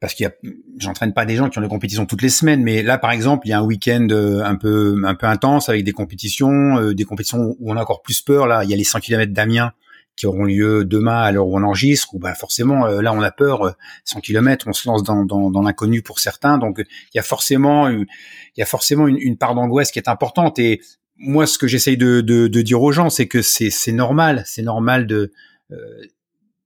parce 0.00 0.14
qu'il 0.14 0.24
y 0.24 0.26
a, 0.26 0.32
j'entraîne 0.78 1.12
pas 1.12 1.24
des 1.24 1.36
gens 1.36 1.48
qui 1.48 1.58
ont 1.58 1.62
des 1.62 1.68
compétitions 1.68 2.06
toutes 2.06 2.22
les 2.22 2.28
semaines, 2.28 2.62
mais 2.62 2.82
là, 2.82 2.98
par 2.98 3.10
exemple, 3.10 3.46
il 3.46 3.50
y 3.50 3.52
a 3.52 3.58
un 3.58 3.64
week-end 3.64 4.06
euh, 4.10 4.42
un 4.44 4.56
peu, 4.56 5.00
un 5.04 5.14
peu 5.14 5.26
intense 5.26 5.68
avec 5.68 5.84
des 5.84 5.92
compétitions, 5.92 6.78
euh, 6.78 6.94
des 6.94 7.04
compétitions 7.04 7.56
où 7.58 7.72
on 7.72 7.76
a 7.76 7.82
encore 7.82 8.02
plus 8.02 8.20
peur. 8.20 8.46
Là, 8.46 8.64
il 8.64 8.70
y 8.70 8.74
a 8.74 8.76
les 8.76 8.84
100 8.84 9.00
km 9.00 9.32
d'Amiens 9.32 9.72
qui 10.16 10.26
auront 10.26 10.44
lieu 10.44 10.84
demain 10.84 11.18
à 11.18 11.30
l'heure 11.30 11.46
où 11.46 11.56
on 11.56 11.62
enregistre, 11.62 12.12
où 12.14 12.18
bah 12.18 12.34
forcément, 12.34 12.86
euh, 12.86 13.02
là, 13.02 13.12
on 13.12 13.22
a 13.22 13.30
peur. 13.30 13.76
100 14.04 14.20
km, 14.20 14.66
on 14.68 14.72
se 14.72 14.88
lance 14.88 15.02
dans, 15.02 15.24
dans, 15.24 15.50
dans 15.50 15.62
l'inconnu 15.62 16.02
pour 16.02 16.18
certains, 16.18 16.58
donc 16.58 16.78
il 16.78 17.16
y 17.16 17.20
a 17.20 17.22
forcément, 17.22 17.88
il 17.88 18.06
y 18.56 18.62
a 18.62 18.66
forcément 18.66 19.06
une, 19.06 19.18
une 19.18 19.36
part 19.36 19.54
d'angoisse 19.54 19.90
qui 19.90 19.98
est 19.98 20.08
importante. 20.08 20.58
Et 20.58 20.80
moi, 21.16 21.46
ce 21.46 21.58
que 21.58 21.66
j'essaye 21.66 21.96
de, 21.96 22.20
de, 22.20 22.46
de, 22.46 22.62
dire 22.62 22.82
aux 22.82 22.92
gens, 22.92 23.10
c'est 23.10 23.26
que 23.26 23.42
c'est, 23.42 23.92
normal, 23.92 24.42
c'est 24.46 24.62
normal 24.62 25.06
de 25.06 25.32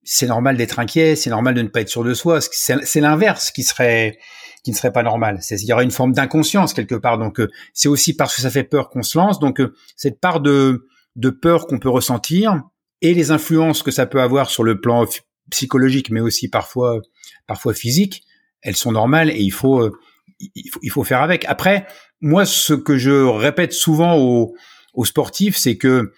c'est 0.04 0.26
normal 0.26 0.56
d'être 0.56 0.78
inquiet, 0.78 1.16
c'est 1.16 1.30
normal 1.30 1.54
de 1.54 1.62
ne 1.62 1.68
pas 1.68 1.80
être 1.80 1.88
sûr 1.88 2.04
de 2.04 2.14
soi. 2.14 2.40
C'est 2.40 3.00
l'inverse 3.00 3.50
qui 3.50 3.62
serait 3.62 4.18
qui 4.64 4.70
ne 4.70 4.76
serait 4.76 4.92
pas 4.92 5.02
normal. 5.02 5.40
Il 5.50 5.64
y 5.64 5.72
aura 5.72 5.82
une 5.82 5.90
forme 5.90 6.12
d'inconscience 6.12 6.72
quelque 6.72 6.94
part. 6.94 7.18
Donc 7.18 7.40
euh, 7.40 7.50
c'est 7.72 7.88
aussi 7.88 8.14
parce 8.14 8.34
que 8.34 8.42
ça 8.42 8.50
fait 8.50 8.64
peur 8.64 8.90
qu'on 8.90 9.02
se 9.02 9.18
lance. 9.18 9.38
Donc 9.40 9.60
euh, 9.60 9.74
cette 9.96 10.20
part 10.20 10.40
de 10.40 10.86
de 11.16 11.30
peur 11.30 11.66
qu'on 11.66 11.78
peut 11.78 11.88
ressentir 11.88 12.62
et 13.00 13.14
les 13.14 13.30
influences 13.30 13.82
que 13.82 13.90
ça 13.90 14.06
peut 14.06 14.20
avoir 14.20 14.50
sur 14.50 14.62
le 14.64 14.80
plan 14.80 15.04
psychologique, 15.50 16.10
mais 16.10 16.20
aussi 16.20 16.48
parfois 16.48 17.00
parfois 17.46 17.74
physique, 17.74 18.22
elles 18.62 18.76
sont 18.76 18.92
normales 18.92 19.30
et 19.30 19.40
il 19.40 19.50
faut 19.52 19.80
euh, 19.80 19.92
il 20.38 20.70
faut, 20.70 20.80
il 20.82 20.90
faut 20.90 21.04
faire 21.04 21.22
avec. 21.22 21.44
Après, 21.46 21.86
moi, 22.20 22.44
ce 22.44 22.72
que 22.72 22.96
je 22.96 23.24
répète 23.24 23.72
souvent 23.72 24.16
aux, 24.16 24.54
aux 24.94 25.04
sportifs, 25.04 25.56
c'est 25.56 25.76
que 25.76 26.12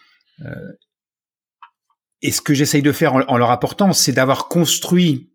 et 2.25 2.33
ce 2.33 2.41
que 2.41 2.55
j'essaye 2.55 2.81
de 2.81 2.91
faire 2.91 3.15
en, 3.15 3.37
leur 3.37 3.51
apportant, 3.51 3.93
c'est 3.93 4.13
d'avoir 4.13 4.49
construit 4.49 5.31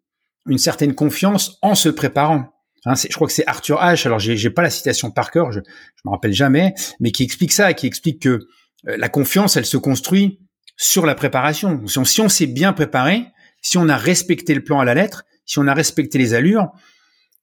une 0.47 0.57
certaine 0.57 0.95
confiance 0.95 1.59
en 1.61 1.75
se 1.75 1.87
préparant. 1.87 2.49
Hein, 2.85 2.95
je 2.95 3.13
crois 3.13 3.27
que 3.27 3.33
c'est 3.33 3.45
Arthur 3.45 3.79
H. 3.79 4.07
Alors 4.07 4.17
j'ai 4.17 4.49
pas 4.49 4.63
la 4.63 4.71
citation 4.71 5.11
par 5.11 5.29
cœur, 5.29 5.51
je, 5.51 5.59
je 5.59 6.01
me 6.03 6.09
rappelle 6.09 6.33
jamais, 6.33 6.73
mais 6.99 7.11
qui 7.11 7.23
explique 7.23 7.51
ça, 7.51 7.73
qui 7.73 7.85
explique 7.85 8.23
que 8.23 8.39
euh, 8.87 8.97
la 8.97 9.07
confiance, 9.07 9.55
elle 9.55 9.67
se 9.67 9.77
construit 9.77 10.39
sur 10.77 11.05
la 11.05 11.13
préparation. 11.13 11.85
Si 11.85 11.99
on, 11.99 12.05
si 12.05 12.21
on 12.21 12.29
s'est 12.29 12.47
bien 12.47 12.73
préparé, 12.73 13.27
si 13.61 13.77
on 13.77 13.87
a 13.87 13.97
respecté 13.97 14.55
le 14.55 14.63
plan 14.63 14.79
à 14.79 14.85
la 14.85 14.95
lettre, 14.95 15.25
si 15.45 15.59
on 15.59 15.67
a 15.67 15.75
respecté 15.75 16.17
les 16.17 16.33
allures, 16.33 16.69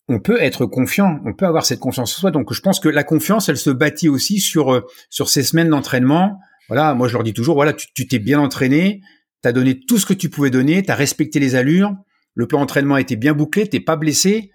on 0.08 0.18
peut 0.18 0.42
être 0.42 0.66
confiant, 0.66 1.20
on 1.24 1.34
peut 1.34 1.46
avoir 1.46 1.64
cette 1.66 1.80
confiance 1.80 2.16
en 2.16 2.20
soi. 2.20 2.30
Donc 2.32 2.52
je 2.52 2.60
pense 2.60 2.80
que 2.80 2.88
la 2.88 3.04
confiance, 3.04 3.48
elle 3.48 3.58
se 3.58 3.70
bâtit 3.70 4.08
aussi 4.08 4.40
sur 4.40 4.74
euh, 4.74 4.80
sur 5.08 5.28
ces 5.28 5.44
semaines 5.44 5.68
d'entraînement. 5.68 6.40
Voilà, 6.68 6.94
moi 6.94 7.06
je 7.06 7.12
leur 7.12 7.22
dis 7.22 7.32
toujours, 7.32 7.54
voilà, 7.54 7.72
tu 7.72 8.08
t'es 8.08 8.18
bien 8.18 8.40
entraîné, 8.40 9.02
tu 9.42 9.48
as 9.48 9.52
donné 9.52 9.80
tout 9.80 9.98
ce 9.98 10.06
que 10.06 10.14
tu 10.14 10.28
pouvais 10.28 10.50
donner, 10.50 10.82
tu 10.82 10.90
as 10.90 10.94
respecté 10.94 11.38
les 11.38 11.54
allures, 11.54 11.94
le 12.34 12.46
plan 12.46 12.60
d'entraînement 12.60 12.96
a 12.96 13.00
été 13.00 13.16
bien 13.16 13.32
bouclé, 13.32 13.68
t'es 13.68 13.80
pas 13.80 13.96
blessé, 13.96 14.50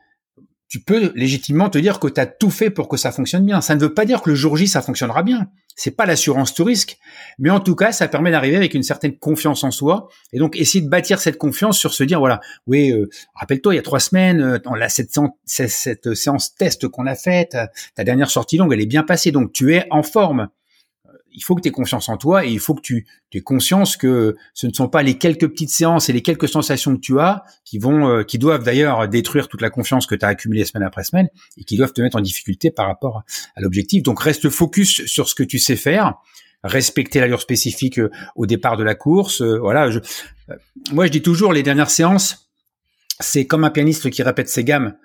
tu 0.71 0.79
peux 0.79 1.11
légitimement 1.15 1.69
te 1.69 1.77
dire 1.77 2.00
que 2.00 2.07
tu 2.07 2.21
as 2.21 2.25
tout 2.25 2.50
fait 2.50 2.69
pour 2.69 2.88
que 2.88 2.95
ça 2.95 3.11
fonctionne 3.11 3.45
bien. 3.45 3.59
Ça 3.59 3.75
ne 3.75 3.81
veut 3.81 3.93
pas 3.93 4.05
dire 4.05 4.21
que 4.21 4.29
le 4.29 4.38
jour 4.38 4.55
J 4.55 4.69
ça 4.69 4.81
fonctionnera 4.81 5.21
bien. 5.21 5.47
C'est 5.75 5.91
pas 5.91 6.05
l'assurance 6.05 6.53
tout 6.53 6.63
risque, 6.63 6.97
mais 7.39 7.50
en 7.50 7.59
tout 7.59 7.75
cas, 7.75 7.91
ça 7.91 8.07
permet 8.07 8.31
d'arriver 8.31 8.55
avec 8.55 8.73
une 8.73 8.83
certaine 8.83 9.17
confiance 9.17 9.65
en 9.65 9.71
soi 9.71 10.07
et 10.31 10.39
donc 10.39 10.55
essayer 10.55 10.81
de 10.81 10.89
bâtir 10.89 11.19
cette 11.19 11.38
confiance 11.38 11.77
sur 11.77 11.93
se 11.93 12.05
dire 12.05 12.19
voilà, 12.19 12.39
oui, 12.67 12.91
euh, 12.91 13.09
rappelle-toi, 13.35 13.73
il 13.73 13.77
y 13.77 13.79
a 13.79 13.83
trois 13.83 14.00
semaines, 14.00 14.41
euh, 14.41 14.88
cette, 14.88 15.11
cette 15.45 16.13
séance 16.13 16.55
test 16.55 16.88
qu'on 16.88 17.05
a 17.05 17.15
faite, 17.15 17.57
ta 17.95 18.03
dernière 18.05 18.29
sortie 18.29 18.55
longue, 18.55 18.71
elle 18.71 18.81
est 18.81 18.85
bien 18.85 19.03
passée, 19.03 19.31
donc 19.31 19.51
tu 19.51 19.73
es 19.73 19.88
en 19.89 20.03
forme 20.03 20.47
il 21.33 21.43
faut 21.43 21.55
que 21.55 21.61
tu 21.61 21.69
aies 21.69 21.71
confiance 21.71 22.09
en 22.09 22.17
toi 22.17 22.45
et 22.45 22.50
il 22.50 22.59
faut 22.59 22.73
que 22.73 22.81
tu 22.81 23.05
aies 23.33 23.41
conscience 23.41 23.97
que 23.97 24.35
ce 24.53 24.67
ne 24.67 24.73
sont 24.73 24.89
pas 24.89 25.03
les 25.03 25.17
quelques 25.17 25.47
petites 25.47 25.69
séances 25.69 26.09
et 26.09 26.13
les 26.13 26.21
quelques 26.21 26.47
sensations 26.47 26.95
que 26.95 27.01
tu 27.01 27.19
as 27.19 27.43
qui 27.65 27.79
vont 27.79 28.07
euh, 28.07 28.23
qui 28.23 28.38
doivent 28.38 28.63
d'ailleurs 28.63 29.07
détruire 29.07 29.47
toute 29.47 29.61
la 29.61 29.69
confiance 29.69 30.05
que 30.05 30.15
tu 30.15 30.25
as 30.25 30.29
accumulée 30.29 30.65
semaine 30.65 30.85
après 30.85 31.03
semaine 31.03 31.29
et 31.57 31.63
qui 31.63 31.77
doivent 31.77 31.93
te 31.93 32.01
mettre 32.01 32.17
en 32.17 32.21
difficulté 32.21 32.71
par 32.71 32.88
rapport 32.88 33.23
à 33.55 33.61
l'objectif. 33.61 34.03
Donc 34.03 34.21
reste 34.21 34.50
focus 34.50 35.05
sur 35.05 35.29
ce 35.29 35.35
que 35.35 35.43
tu 35.43 35.59
sais 35.59 35.75
faire, 35.75 36.15
respecter 36.63 37.19
l'allure 37.19 37.41
spécifique 37.41 38.00
euh, 38.00 38.09
au 38.35 38.45
départ 38.45 38.77
de 38.77 38.83
la 38.83 38.95
course, 38.95 39.41
euh, 39.41 39.57
voilà, 39.59 39.89
je, 39.89 40.00
moi 40.91 41.05
je 41.05 41.11
dis 41.11 41.21
toujours 41.21 41.53
les 41.53 41.63
dernières 41.63 41.91
séances 41.91 42.50
c'est 43.19 43.45
comme 43.45 43.63
un 43.63 43.69
pianiste 43.69 44.09
qui 44.09 44.23
répète 44.23 44.50
ses 44.50 44.63
gammes. 44.63 44.95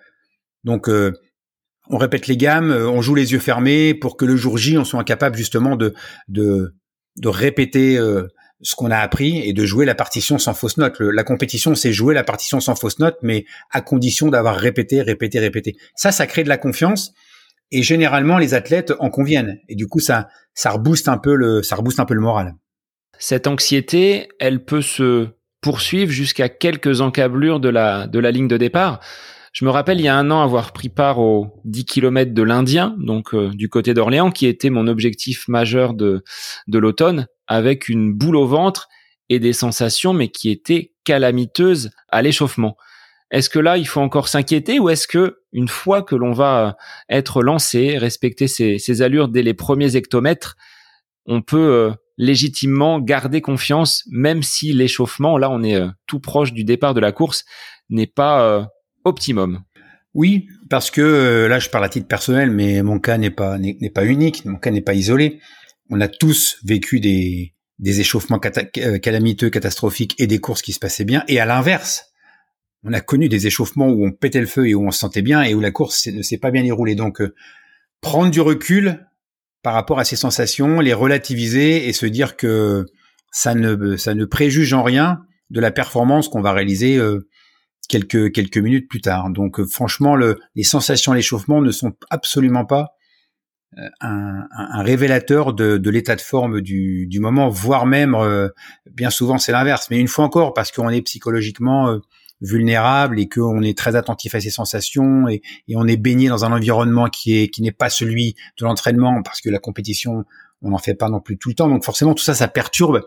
Donc 0.64 0.88
on 1.88 1.98
répète 1.98 2.26
les 2.26 2.36
gammes, 2.36 2.70
euh, 2.70 2.88
on 2.88 3.02
joue 3.02 3.14
les 3.14 3.32
yeux 3.32 3.38
fermés 3.38 3.94
pour 3.94 4.16
que 4.16 4.24
le 4.24 4.36
jour 4.36 4.58
J, 4.58 4.78
on 4.78 4.84
soit 4.84 5.00
incapable 5.00 5.36
justement 5.36 5.76
de 5.76 5.94
de, 6.28 6.74
de 7.16 7.28
répéter 7.28 7.96
euh, 7.98 8.26
ce 8.62 8.74
qu'on 8.74 8.90
a 8.90 8.98
appris 8.98 9.38
et 9.46 9.52
de 9.52 9.64
jouer 9.64 9.84
la 9.84 9.94
partition 9.94 10.38
sans 10.38 10.54
fausse 10.54 10.78
note. 10.78 10.98
la 11.00 11.24
compétition, 11.24 11.74
c'est 11.74 11.92
jouer 11.92 12.14
la 12.14 12.24
partition 12.24 12.60
sans 12.60 12.74
fausse 12.74 12.98
note, 12.98 13.16
mais 13.22 13.44
à 13.70 13.80
condition 13.80 14.28
d'avoir 14.28 14.56
répété, 14.56 15.02
répété, 15.02 15.38
répété. 15.38 15.76
Ça, 15.94 16.10
ça 16.10 16.26
crée 16.26 16.42
de 16.42 16.48
la 16.48 16.56
confiance 16.56 17.12
et 17.70 17.82
généralement 17.82 18.38
les 18.38 18.54
athlètes 18.54 18.92
en 18.98 19.10
conviennent. 19.10 19.58
Et 19.68 19.74
du 19.74 19.86
coup, 19.86 20.00
ça, 20.00 20.28
ça 20.54 20.70
rebooste 20.70 21.08
un 21.08 21.18
peu 21.18 21.34
le, 21.34 21.62
ça 21.62 21.76
rebooste 21.76 22.00
un 22.00 22.06
peu 22.06 22.14
le 22.14 22.20
moral. 22.20 22.54
Cette 23.18 23.46
anxiété, 23.46 24.28
elle 24.38 24.64
peut 24.64 24.82
se 24.82 25.28
poursuivre 25.60 26.12
jusqu'à 26.12 26.48
quelques 26.48 27.00
encablures 27.00 27.60
de 27.60 27.68
la, 27.68 28.06
de 28.06 28.18
la 28.18 28.30
ligne 28.30 28.48
de 28.48 28.56
départ. 28.56 29.00
Je 29.56 29.64
me 29.64 29.70
rappelle 29.70 30.00
il 30.00 30.04
y 30.04 30.08
a 30.08 30.14
un 30.14 30.30
an 30.30 30.42
avoir 30.42 30.74
pris 30.74 30.90
part 30.90 31.18
aux 31.18 31.62
10 31.64 31.86
km 31.86 32.34
de 32.34 32.42
l'Indien, 32.42 32.94
donc 32.98 33.32
euh, 33.32 33.48
du 33.48 33.70
côté 33.70 33.94
d'Orléans, 33.94 34.30
qui 34.30 34.44
était 34.44 34.68
mon 34.68 34.86
objectif 34.86 35.48
majeur 35.48 35.94
de, 35.94 36.22
l'automne, 36.70 37.26
avec 37.46 37.88
une 37.88 38.12
boule 38.12 38.36
au 38.36 38.46
ventre 38.46 38.90
et 39.30 39.38
des 39.38 39.54
sensations, 39.54 40.12
mais 40.12 40.28
qui 40.28 40.50
étaient 40.50 40.92
calamiteuses 41.04 41.90
à 42.10 42.20
l'échauffement. 42.20 42.76
Est-ce 43.30 43.48
que 43.48 43.58
là, 43.58 43.78
il 43.78 43.88
faut 43.88 44.02
encore 44.02 44.28
s'inquiéter 44.28 44.78
ou 44.78 44.90
est-ce 44.90 45.08
que 45.08 45.38
une 45.54 45.68
fois 45.68 46.02
que 46.02 46.14
l'on 46.14 46.32
va 46.32 46.76
être 47.08 47.42
lancé, 47.42 47.96
respecter 47.96 48.48
ses, 48.48 49.00
allures 49.00 49.28
dès 49.28 49.42
les 49.42 49.54
premiers 49.54 49.96
hectomètres, 49.96 50.58
on 51.24 51.40
peut 51.40 51.56
euh, 51.56 51.92
légitimement 52.18 53.00
garder 53.00 53.40
confiance, 53.40 54.04
même 54.10 54.42
si 54.42 54.74
l'échauffement, 54.74 55.38
là, 55.38 55.48
on 55.48 55.62
est 55.62 55.76
euh, 55.76 55.88
tout 56.06 56.20
proche 56.20 56.52
du 56.52 56.62
départ 56.62 56.92
de 56.92 57.00
la 57.00 57.12
course, 57.12 57.46
n'est 57.88 58.06
pas 58.06 58.68
optimum. 59.06 59.62
Oui, 60.14 60.48
parce 60.70 60.90
que 60.90 61.02
euh, 61.02 61.48
là, 61.48 61.58
je 61.58 61.68
parle 61.68 61.84
à 61.84 61.88
titre 61.88 62.06
personnel, 62.06 62.50
mais 62.50 62.82
mon 62.82 62.98
cas 62.98 63.18
n'est 63.18 63.30
pas 63.30 63.58
n'est 63.58 63.90
pas 63.90 64.06
unique, 64.06 64.44
mon 64.44 64.56
cas 64.56 64.70
n'est 64.70 64.80
pas 64.80 64.94
isolé. 64.94 65.40
On 65.90 66.00
a 66.00 66.08
tous 66.08 66.58
vécu 66.64 67.00
des 67.00 67.54
des 67.78 68.00
échauffements 68.00 68.40
euh, 68.78 68.98
calamiteux, 68.98 69.50
catastrophiques 69.50 70.14
et 70.18 70.26
des 70.26 70.38
courses 70.38 70.62
qui 70.62 70.72
se 70.72 70.78
passaient 70.78 71.04
bien. 71.04 71.22
Et 71.28 71.38
à 71.38 71.44
l'inverse, 71.44 72.12
on 72.82 72.94
a 72.94 73.00
connu 73.00 73.28
des 73.28 73.46
échauffements 73.46 73.88
où 73.88 74.06
on 74.06 74.12
pétait 74.12 74.40
le 74.40 74.46
feu 74.46 74.66
et 74.68 74.74
où 74.74 74.86
on 74.86 74.90
se 74.90 74.98
sentait 74.98 75.22
bien 75.22 75.42
et 75.42 75.54
où 75.54 75.60
la 75.60 75.70
course 75.70 76.06
ne 76.06 76.22
s'est 76.22 76.38
pas 76.38 76.50
bien 76.50 76.62
déroulée. 76.62 76.94
Donc, 76.94 77.20
euh, 77.20 77.34
prendre 78.00 78.30
du 78.30 78.40
recul 78.40 79.06
par 79.62 79.74
rapport 79.74 79.98
à 79.98 80.04
ces 80.04 80.16
sensations, 80.16 80.80
les 80.80 80.94
relativiser 80.94 81.88
et 81.88 81.92
se 81.92 82.06
dire 82.06 82.36
que 82.36 82.86
ça 83.32 83.54
ne 83.54 83.96
ça 83.96 84.14
ne 84.14 84.24
préjuge 84.24 84.72
en 84.72 84.82
rien 84.82 85.20
de 85.50 85.60
la 85.60 85.70
performance 85.70 86.28
qu'on 86.28 86.40
va 86.40 86.52
réaliser 86.52 86.98
quelques 87.88 88.32
quelques 88.32 88.58
minutes 88.58 88.88
plus 88.88 89.00
tard. 89.00 89.30
Donc 89.30 89.60
euh, 89.60 89.66
franchement, 89.66 90.16
le, 90.16 90.38
les 90.54 90.64
sensations 90.64 91.12
à 91.12 91.14
l'échauffement 91.14 91.60
ne 91.60 91.70
sont 91.70 91.92
absolument 92.10 92.64
pas 92.64 92.94
euh, 93.78 93.88
un, 94.00 94.82
révélateur 94.82 95.52
de, 95.52 95.90
l'état 95.90 96.16
de 96.16 96.20
forme 96.20 96.60
du, 96.60 97.18
moment, 97.20 97.48
voire 97.48 97.86
même 97.86 98.14
euh, 98.14 98.48
bien 98.90 99.10
souvent 99.10 99.38
c'est 99.38 99.52
l'inverse. 99.52 99.88
Mais 99.90 99.98
une 99.98 100.08
fois 100.08 100.24
encore, 100.24 100.54
parce 100.54 100.72
qu'on 100.72 100.88
est 100.88 101.02
psychologiquement 101.02 101.98
vulnérable 102.42 103.18
et 103.18 103.28
qu'on 103.28 103.62
est 103.62 103.76
très 103.76 103.96
attentif 103.96 104.34
à 104.34 104.40
ses 104.40 104.50
sensations 104.50 105.26
et, 105.26 105.40
et, 105.68 105.76
on 105.76 105.86
est 105.86 105.96
baigné 105.96 106.28
dans 106.28 106.44
un 106.44 106.52
environnement 106.52 107.08
qui 107.08 107.38
est 107.38 107.48
qui 107.48 107.62
n'est 107.62 107.72
pas 107.72 107.88
celui 107.88 108.34
de 108.58 108.64
l'entraînement, 108.64 109.22
parce 109.22 109.40
que 109.40 109.50
la 109.50 109.58
compétition 109.58 110.24
on 110.62 110.70
n'en 110.70 110.78
fait 110.78 110.94
pas 110.94 111.08
non 111.08 111.20
plus 111.20 111.38
tout 111.38 111.48
le 111.48 111.54
temps. 111.54 111.68
Donc 111.68 111.84
forcément 111.84 112.14
tout 112.14 112.24
ça 112.24 112.34
ça 112.34 112.48
perturbe 112.48 113.02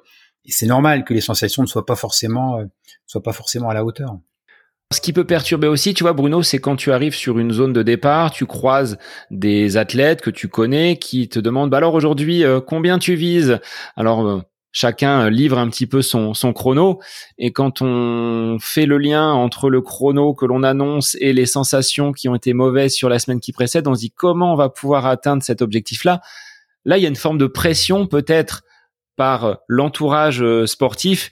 et 0.45 0.51
c'est 0.51 0.67
normal 0.67 1.03
que 1.03 1.13
les 1.13 1.21
sensations 1.21 1.61
ne 1.63 1.67
soient 1.67 1.85
pas 1.85 1.95
forcément 1.95 2.63
soient 3.05 3.23
pas 3.23 3.33
forcément 3.33 3.69
à 3.69 3.73
la 3.73 3.83
hauteur. 3.83 4.17
Ce 4.91 5.01
qui 5.01 5.13
peut 5.13 5.23
perturber 5.23 5.67
aussi, 5.67 5.93
tu 5.93 6.03
vois, 6.03 6.13
Bruno, 6.13 6.41
c'est 6.41 6.57
quand 6.57 6.75
tu 6.75 6.91
arrives 6.91 7.13
sur 7.13 7.37
une 7.37 7.51
zone 7.51 7.73
de 7.73 7.83
départ, 7.83 8.31
tu 8.31 8.47
croises 8.47 8.97
des 9.29 9.77
athlètes 9.77 10.21
que 10.21 10.31
tu 10.31 10.47
connais 10.47 10.97
qui 10.97 11.29
te 11.29 11.37
demandent, 11.37 11.69
bah 11.69 11.77
alors 11.77 11.93
aujourd'hui, 11.93 12.43
euh, 12.43 12.59
combien 12.59 12.97
tu 12.97 13.13
vises? 13.13 13.59
Alors, 13.95 14.27
euh, 14.27 14.41
chacun 14.71 15.27
euh, 15.27 15.29
livre 15.29 15.59
un 15.59 15.69
petit 15.69 15.85
peu 15.85 16.01
son, 16.01 16.33
son 16.33 16.53
chrono. 16.53 16.99
Et 17.37 17.51
quand 17.51 17.83
on 17.83 18.57
fait 18.59 18.87
le 18.87 18.97
lien 18.97 19.31
entre 19.31 19.69
le 19.69 19.81
chrono 19.81 20.33
que 20.33 20.47
l'on 20.47 20.63
annonce 20.63 21.15
et 21.19 21.33
les 21.33 21.45
sensations 21.45 22.11
qui 22.11 22.27
ont 22.27 22.33
été 22.33 22.53
mauvaises 22.53 22.95
sur 22.95 23.09
la 23.09 23.19
semaine 23.19 23.39
qui 23.39 23.51
précède, 23.51 23.87
on 23.87 23.93
se 23.93 23.99
dit 23.99 24.11
comment 24.11 24.53
on 24.53 24.57
va 24.57 24.69
pouvoir 24.69 25.05
atteindre 25.05 25.43
cet 25.43 25.61
objectif-là? 25.61 26.19
Là, 26.85 26.97
il 26.97 27.03
y 27.03 27.05
a 27.05 27.09
une 27.09 27.15
forme 27.15 27.37
de 27.37 27.45
pression 27.45 28.07
peut-être 28.07 28.63
par 29.15 29.59
l'entourage 29.67 30.43
sportif 30.65 31.29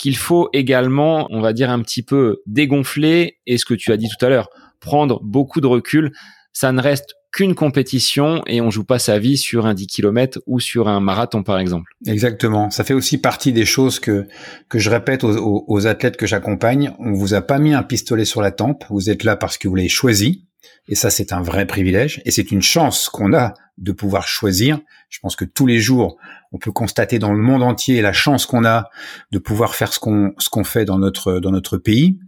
qu'il 0.00 0.16
faut 0.16 0.48
également, 0.54 1.26
on 1.28 1.42
va 1.42 1.52
dire, 1.52 1.68
un 1.68 1.82
petit 1.82 2.02
peu 2.02 2.38
dégonfler 2.46 3.36
et 3.46 3.58
ce 3.58 3.66
que 3.66 3.74
tu 3.74 3.92
as 3.92 3.98
dit 3.98 4.08
tout 4.08 4.24
à 4.24 4.30
l'heure, 4.30 4.48
prendre 4.80 5.20
beaucoup 5.22 5.60
de 5.60 5.66
recul. 5.66 6.12
Ça 6.54 6.72
ne 6.72 6.80
reste 6.80 7.16
qu'une 7.32 7.54
compétition 7.54 8.42
et 8.46 8.62
on 8.62 8.70
joue 8.70 8.84
pas 8.84 8.98
sa 8.98 9.18
vie 9.18 9.36
sur 9.36 9.66
un 9.66 9.74
10 9.74 9.86
km 9.88 10.40
ou 10.46 10.58
sur 10.58 10.88
un 10.88 11.00
marathon 11.00 11.42
par 11.42 11.58
exemple. 11.58 11.92
Exactement. 12.06 12.70
Ça 12.70 12.82
fait 12.82 12.94
aussi 12.94 13.18
partie 13.18 13.52
des 13.52 13.66
choses 13.66 14.00
que 14.00 14.26
que 14.70 14.78
je 14.78 14.88
répète 14.88 15.22
aux, 15.22 15.64
aux 15.68 15.86
athlètes 15.86 16.16
que 16.16 16.26
j'accompagne. 16.26 16.92
On 16.98 17.12
vous 17.12 17.34
a 17.34 17.42
pas 17.42 17.58
mis 17.58 17.74
un 17.74 17.82
pistolet 17.82 18.24
sur 18.24 18.40
la 18.40 18.52
tempe. 18.52 18.84
Vous 18.88 19.10
êtes 19.10 19.22
là 19.22 19.36
parce 19.36 19.58
que 19.58 19.68
vous 19.68 19.74
l'avez 19.74 19.90
choisi. 19.90 20.46
Et 20.88 20.94
ça, 20.94 21.10
c'est 21.10 21.32
un 21.32 21.42
vrai 21.42 21.66
privilège. 21.66 22.20
Et 22.24 22.30
c'est 22.30 22.50
une 22.50 22.62
chance 22.62 23.08
qu'on 23.08 23.32
a 23.32 23.54
de 23.78 23.92
pouvoir 23.92 24.28
choisir. 24.28 24.80
Je 25.08 25.18
pense 25.20 25.36
que 25.36 25.44
tous 25.44 25.66
les 25.66 25.78
jours, 25.78 26.18
on 26.52 26.58
peut 26.58 26.72
constater 26.72 27.18
dans 27.18 27.32
le 27.32 27.40
monde 27.40 27.62
entier 27.62 28.02
la 28.02 28.12
chance 28.12 28.46
qu'on 28.46 28.64
a 28.64 28.90
de 29.30 29.38
pouvoir 29.38 29.74
faire 29.74 29.92
ce 29.92 29.98
qu'on 29.98 30.34
ce 30.38 30.48
qu'on 30.48 30.64
fait 30.64 30.84
dans 30.84 30.98
notre 30.98 31.40
dans 31.40 31.50
notre 31.50 31.78
pays. 31.78 32.18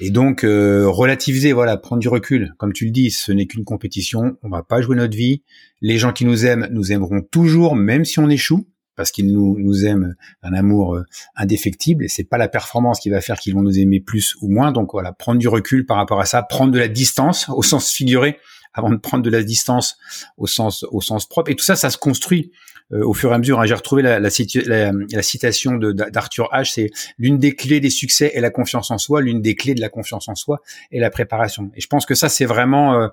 Et 0.00 0.10
donc 0.10 0.44
euh, 0.44 0.86
relativiser, 0.88 1.52
voilà, 1.52 1.76
prendre 1.76 2.00
du 2.00 2.08
recul. 2.08 2.54
Comme 2.58 2.72
tu 2.72 2.84
le 2.84 2.90
dis, 2.90 3.10
ce 3.10 3.32
n'est 3.32 3.46
qu'une 3.46 3.64
compétition. 3.64 4.36
On 4.42 4.48
va 4.48 4.62
pas 4.62 4.80
jouer 4.80 4.96
notre 4.96 5.16
vie. 5.16 5.42
Les 5.80 5.98
gens 5.98 6.12
qui 6.12 6.24
nous 6.24 6.44
aiment 6.44 6.68
nous 6.70 6.92
aimeront 6.92 7.22
toujours, 7.22 7.74
même 7.74 8.04
si 8.04 8.18
on 8.18 8.28
échoue 8.28 8.66
parce 8.98 9.12
qu'ils 9.12 9.32
nous, 9.32 9.56
nous 9.58 9.86
aiment 9.86 10.16
un 10.42 10.52
amour 10.52 10.96
euh, 10.96 11.04
indéfectible 11.36 12.04
et 12.04 12.08
c'est 12.08 12.24
pas 12.24 12.36
la 12.36 12.48
performance 12.48 13.00
qui 13.00 13.08
va 13.08 13.22
faire 13.22 13.38
qu'ils 13.38 13.54
vont 13.54 13.62
nous 13.62 13.78
aimer 13.78 14.00
plus 14.00 14.34
ou 14.42 14.50
moins. 14.50 14.72
Donc 14.72 14.92
voilà, 14.92 15.12
prendre 15.12 15.38
du 15.38 15.48
recul 15.48 15.86
par 15.86 15.96
rapport 15.96 16.20
à 16.20 16.26
ça, 16.26 16.42
prendre 16.42 16.72
de 16.72 16.78
la 16.78 16.88
distance 16.88 17.48
au 17.48 17.62
sens 17.62 17.90
figuré 17.90 18.38
avant 18.74 18.90
de 18.90 18.96
prendre 18.96 19.22
de 19.22 19.30
la 19.30 19.42
distance 19.42 19.96
au 20.36 20.46
sens 20.46 20.84
au 20.90 21.00
sens 21.00 21.26
propre. 21.26 21.50
Et 21.50 21.54
tout 21.54 21.64
ça, 21.64 21.76
ça 21.76 21.90
se 21.90 21.96
construit 21.96 22.50
euh, 22.92 23.04
au 23.04 23.14
fur 23.14 23.30
et 23.30 23.34
à 23.34 23.38
mesure. 23.38 23.60
Hein. 23.60 23.66
J'ai 23.66 23.74
retrouvé 23.74 24.02
la, 24.02 24.18
la, 24.18 24.30
la, 24.30 25.22
citation 25.22 25.76
d'Arthur 25.76 26.48
H. 26.52 26.72
C'est 26.72 26.90
l'une 27.18 27.38
des 27.38 27.54
clés 27.54 27.80
des 27.80 27.90
succès 27.90 28.32
est 28.34 28.40
la 28.40 28.50
confiance 28.50 28.90
en 28.90 28.98
soi. 28.98 29.20
L'une 29.20 29.42
des 29.42 29.54
clés 29.54 29.74
de 29.74 29.80
la 29.80 29.88
confiance 29.88 30.28
en 30.28 30.34
soi 30.34 30.60
est 30.90 30.98
la 30.98 31.10
préparation. 31.10 31.70
Et 31.76 31.80
je 31.80 31.86
pense 31.86 32.04
que 32.04 32.14
ça, 32.14 32.28
c'est 32.28 32.46
vraiment 32.46 32.94
euh, 32.94 33.08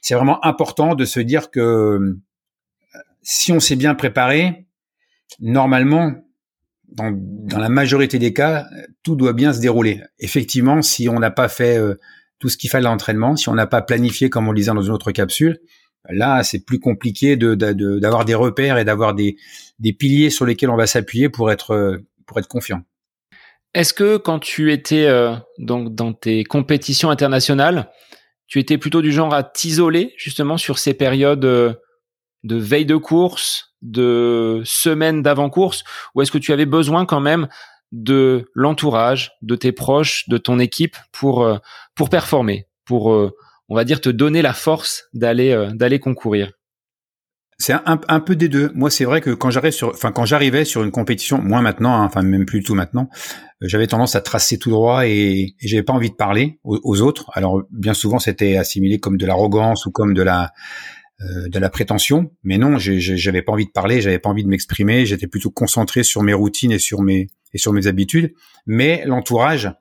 c'est 0.00 0.14
vraiment 0.14 0.44
important 0.44 0.94
de 0.94 1.04
se 1.04 1.20
dire 1.20 1.50
que 1.50 2.16
si 3.22 3.52
on 3.52 3.60
s'est 3.60 3.76
bien 3.76 3.94
préparé, 3.94 4.67
normalement, 5.40 6.14
dans, 6.90 7.12
dans, 7.12 7.58
la 7.58 7.68
majorité 7.68 8.18
des 8.18 8.32
cas, 8.32 8.66
tout 9.02 9.16
doit 9.16 9.32
bien 9.32 9.52
se 9.52 9.60
dérouler. 9.60 10.02
Effectivement, 10.18 10.82
si 10.82 11.08
on 11.08 11.18
n'a 11.18 11.30
pas 11.30 11.48
fait 11.48 11.76
euh, 11.76 11.94
tout 12.38 12.48
ce 12.48 12.56
qu'il 12.56 12.70
fallait 12.70 12.86
à 12.86 12.90
l'entraînement, 12.90 13.36
si 13.36 13.48
on 13.48 13.54
n'a 13.54 13.66
pas 13.66 13.82
planifié 13.82 14.30
comme 14.30 14.48
on 14.48 14.52
le 14.52 14.56
disait 14.56 14.72
dans 14.72 14.82
une 14.82 14.92
autre 14.92 15.12
capsule, 15.12 15.58
là, 16.08 16.42
c'est 16.42 16.64
plus 16.64 16.80
compliqué 16.80 17.36
d'avoir 17.36 18.24
de, 18.24 18.26
des 18.26 18.34
repères 18.34 18.78
et 18.78 18.84
d'avoir 18.84 19.14
des, 19.14 19.36
des 19.78 19.92
piliers 19.92 20.30
sur 20.30 20.46
lesquels 20.46 20.70
on 20.70 20.76
va 20.76 20.86
s'appuyer 20.86 21.28
pour 21.28 21.50
être, 21.50 22.00
pour 22.26 22.38
être 22.38 22.48
confiant. 22.48 22.82
Est-ce 23.74 23.92
que 23.92 24.16
quand 24.16 24.38
tu 24.38 24.72
étais 24.72 25.06
euh, 25.06 25.34
donc 25.58 25.94
dans 25.94 26.12
tes 26.12 26.44
compétitions 26.44 27.10
internationales, 27.10 27.90
tu 28.46 28.58
étais 28.58 28.78
plutôt 28.78 29.02
du 29.02 29.12
genre 29.12 29.34
à 29.34 29.42
t'isoler 29.42 30.14
justement 30.16 30.56
sur 30.56 30.78
ces 30.78 30.94
périodes 30.94 31.44
euh, 31.44 31.74
de 32.44 32.56
veille 32.56 32.86
de 32.86 32.96
course, 32.96 33.74
de 33.82 34.62
semaine 34.64 35.22
d'avant-course, 35.22 35.84
ou 36.14 36.22
est-ce 36.22 36.32
que 36.32 36.38
tu 36.38 36.52
avais 36.52 36.66
besoin 36.66 37.06
quand 37.06 37.20
même 37.20 37.48
de 37.92 38.50
l'entourage, 38.54 39.32
de 39.42 39.54
tes 39.54 39.72
proches, 39.72 40.28
de 40.28 40.38
ton 40.38 40.58
équipe 40.58 40.96
pour 41.12 41.42
euh, 41.42 41.58
pour 41.94 42.10
performer, 42.10 42.66
pour 42.84 43.12
euh, 43.12 43.34
on 43.68 43.74
va 43.74 43.84
dire 43.84 44.00
te 44.00 44.08
donner 44.08 44.42
la 44.42 44.52
force 44.52 45.04
d'aller 45.14 45.52
euh, 45.52 45.70
d'aller 45.72 45.98
concourir? 45.98 46.52
C'est 47.60 47.72
un, 47.72 48.20
peu 48.20 48.36
des 48.36 48.48
deux. 48.48 48.70
Moi, 48.76 48.88
c'est 48.88 49.04
vrai 49.04 49.20
que 49.20 49.30
quand 49.30 49.50
j'arrive 49.50 49.72
sur, 49.72 49.88
enfin 49.88 50.12
quand 50.12 50.24
j'arrivais 50.24 50.64
sur 50.64 50.84
une 50.84 50.92
compétition, 50.92 51.42
moi 51.42 51.60
maintenant, 51.60 52.08
hein, 52.14 52.22
même 52.22 52.46
plus 52.46 52.60
du 52.60 52.64
tout 52.64 52.76
maintenant, 52.76 53.08
j'avais 53.60 53.88
tendance 53.88 54.14
à 54.14 54.20
tracer 54.20 54.58
tout 54.58 54.70
droit 54.70 55.08
et, 55.08 55.56
j'avais 55.60 55.82
pas 55.82 55.92
envie 55.92 56.10
de 56.10 56.14
parler 56.14 56.60
aux, 56.62 57.00
autres. 57.00 57.28
Alors 57.32 57.64
bien 57.72 57.94
souvent, 57.94 58.20
c'était 58.20 58.56
assimilé 58.56 59.00
comme 59.00 59.16
de 59.16 59.26
l'arrogance 59.26 59.86
ou 59.86 59.90
comme 59.90 60.14
de 60.14 60.22
la 60.22 60.52
euh, 61.20 61.48
de 61.48 61.58
la 61.58 61.68
prétention, 61.68 62.30
mais 62.44 62.58
non, 62.58 62.78
j'avais 62.78 63.42
pas 63.42 63.50
envie 63.50 63.66
de 63.66 63.72
parler, 63.72 64.00
j'avais 64.00 64.20
pas 64.20 64.28
envie 64.30 64.44
de 64.44 64.48
m'exprimer, 64.48 65.04
j'étais 65.04 65.26
plutôt 65.26 65.50
concentré 65.50 66.04
sur 66.04 66.22
mes 66.22 66.32
routines 66.32 66.70
et 66.70 66.78
sur 66.78 67.02
mes 67.02 67.26
et 67.52 67.58
sur 67.58 67.72
mes 67.72 67.88
habitudes. 67.88 68.34
Mais 68.66 69.02
l'entourage, 69.04 69.72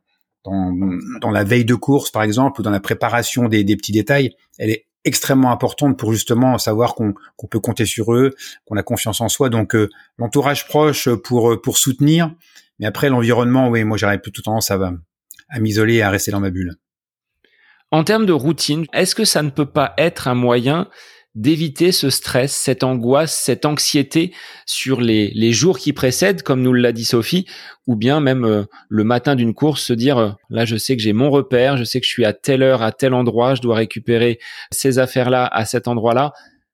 dans, 0.44 0.74
dans 1.22 1.30
la 1.30 1.44
veille 1.44 1.66
de 1.66 1.76
course 1.76 2.10
par 2.10 2.24
exemple, 2.24 2.62
ou 2.62 2.64
dans 2.64 2.72
la 2.72 2.80
préparation 2.80 3.50
des, 3.50 3.64
des 3.64 3.76
petits 3.76 3.92
détails, 3.92 4.36
elle 4.58 4.72
est 4.72 4.88
extrêmement 5.06 5.52
importante 5.52 6.00
pour 6.00 6.12
justement 6.12 6.58
savoir 6.58 6.96
qu'on 6.96 7.14
peut 7.52 7.60
compter 7.60 7.86
sur 7.86 8.16
eux, 8.16 8.34
qu'on 8.66 8.76
a 8.76 8.82
confiance 8.82 9.22
en 9.22 9.30
soi. 9.30 9.50
Donc 9.50 9.76
euh, 9.76 9.90
l'entourage 10.18 10.68
proche 10.68 11.08
pour 11.24 11.62
pour 11.62 11.78
soutenir, 11.78 12.34
mais 12.80 12.88
après 12.88 13.10
l'environnement, 13.10 13.70
oui, 13.70 13.84
moi 13.84 13.98
j'aurais 13.98 14.20
plutôt 14.20 14.42
tendance 14.42 14.72
à 14.72 14.80
à 15.50 15.60
m'isoler 15.60 15.96
et 15.98 16.02
à 16.02 16.10
rester 16.10 16.32
dans 16.32 16.40
ma 16.40 16.50
bulle. 16.50 16.78
En 17.92 18.04
termes 18.04 18.26
de 18.26 18.34
routine, 18.34 18.86
est-ce 18.92 19.16
que 19.16 19.24
ça 19.24 19.44
ne 19.44 19.50
peut 19.50 19.66
pas 19.66 19.94
être 19.98 20.28
un 20.28 20.36
moyen 20.36 20.90
d'éviter 21.38 21.92
ce 21.92 22.10
stress, 22.10 22.52
cette 22.52 22.84
angoisse, 22.84 23.32
cette 23.32 23.66
anxiété 23.66 24.34
sur 24.66 25.00
les, 25.00 25.32
les 25.36 25.54
jours 25.54 25.78
qui 25.78 25.94
précèdent, 25.94 26.42
comme 26.42 26.64
nous 26.64 26.74
l'a 26.74 26.92
dit 26.92 27.06
Sophie, 27.06 27.46
ou 27.86 27.96
bien 27.96 28.20
même 28.20 28.44
euh, 28.44 28.64
le 28.90 29.04
matin 29.04 29.36
d'une 29.36 29.54
course 29.54 29.84
se 29.84 29.94
dire 29.94 30.18
euh, 30.18 30.32
là 30.50 30.66
je 30.66 30.76
sais 30.78 30.98
que 30.98 31.04
j'ai 31.04 31.14
mon 31.14 31.30
repère, 31.30 31.78
je 31.78 31.84
sais 31.84 32.00
que 32.00 32.08
je 32.08 32.12
suis 32.12 32.26
à 32.26 32.34
telle 32.34 32.64
heure, 32.64 32.82
à 32.82 32.92
tel 32.92 33.14
endroit, 33.14 33.54
je 33.54 33.62
dois 33.62 33.76
récupérer 33.76 34.40
ces 34.72 34.98
affaires-là 34.98 35.46
à 35.46 35.66
cet 35.66 35.88
endroit-là. 35.88 36.34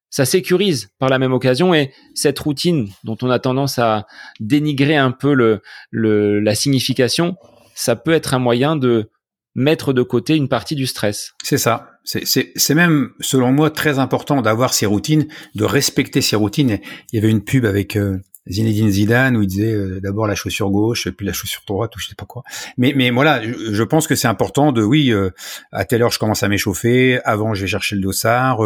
Ça 0.10 0.24
sécurise 0.24 0.92
par 0.98 1.10
la 1.10 1.20
même 1.20 1.34
occasion 1.34 1.74
et 1.74 1.92
cette 2.14 2.40
routine 2.40 2.88
dont 3.04 3.18
on 3.22 3.30
a 3.30 3.40
tendance 3.40 3.80
à 3.80 4.08
dénigrer 4.40 4.96
un 4.96 5.12
peu 5.12 5.34
le, 5.34 5.62
le 5.92 6.40
la 6.40 6.56
signification, 6.56 7.36
ça 7.76 7.98
peut 7.98 8.14
être 8.14 8.34
un 8.34 8.40
moyen 8.40 8.78
de 8.78 9.10
mettre 9.56 9.94
de 9.94 10.02
côté 10.02 10.36
une 10.36 10.48
partie 10.48 10.76
du 10.76 10.88
stress. 10.88 11.34
C'est 11.44 11.58
ça. 11.58 11.90
C'est 12.04 12.76
même, 12.76 13.12
selon 13.20 13.52
moi, 13.52 13.70
très 13.70 14.00
important 14.00 14.42
d'avoir 14.42 14.74
ces 14.74 14.86
routines, 14.86 15.28
de 15.56 15.64
respecter 15.64 16.22
ces 16.22 16.36
routines. 16.36 16.80
Il 17.12 17.16
y 17.16 17.20
avait 17.20 17.32
une 17.32 17.44
pub 17.44 17.66
avec 17.66 17.96
euh, 17.96 18.18
Zinedine 18.50 18.90
Zidane 18.90 19.38
où 19.38 19.42
il 19.44 19.48
disait 19.48 19.74
euh, 19.74 20.02
d'abord 20.02 20.28
la 20.28 20.36
chaussure 20.36 20.70
gauche, 20.70 21.08
puis 21.10 21.26
la 21.26 21.32
chaussure 21.32 21.62
droite, 21.66 21.96
ou 21.96 22.00
je 22.00 22.08
sais 22.08 22.16
pas 22.16 22.26
quoi. 22.26 22.44
Mais, 22.78 22.94
mais 22.96 23.10
voilà, 23.10 23.42
je, 23.42 23.84
pense 23.84 24.08
que 24.08 24.16
c'est 24.16 24.28
important 24.28 24.74
de, 24.74 24.84
oui, 24.84 25.12
euh, 25.12 25.30
à 25.72 25.86
telle 25.86 26.02
heure 26.02 26.12
je 26.12 26.20
commence 26.20 26.44
à 26.44 26.50
m'échauffer, 26.50 27.22
avant 27.24 27.54
je 27.54 27.62
vais 27.62 27.68
chercher 27.68 27.96
le 27.96 28.02
dossard, 28.02 28.60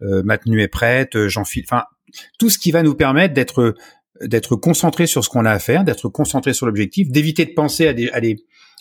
ma 0.00 0.38
tenue 0.38 0.60
est 0.60 0.68
prête, 0.68 1.28
j'enfile. 1.28 1.64
Enfin, 1.70 1.84
tout 2.40 2.50
ce 2.50 2.58
qui 2.58 2.72
va 2.72 2.82
nous 2.82 2.94
permettre 2.94 3.34
d'être 3.34 3.76
d'être 4.20 4.56
concentré 4.56 5.06
sur 5.06 5.24
ce 5.24 5.30
qu'on 5.30 5.44
a 5.44 5.50
à 5.50 5.58
faire, 5.58 5.84
d'être 5.84 6.08
concentré 6.08 6.52
sur 6.52 6.66
l'objectif, 6.66 7.10
d'éviter 7.10 7.46
de 7.46 7.52
penser 7.52 7.88
à 7.88 7.94
des, 7.94 8.10
à 8.10 8.20
des 8.20 8.36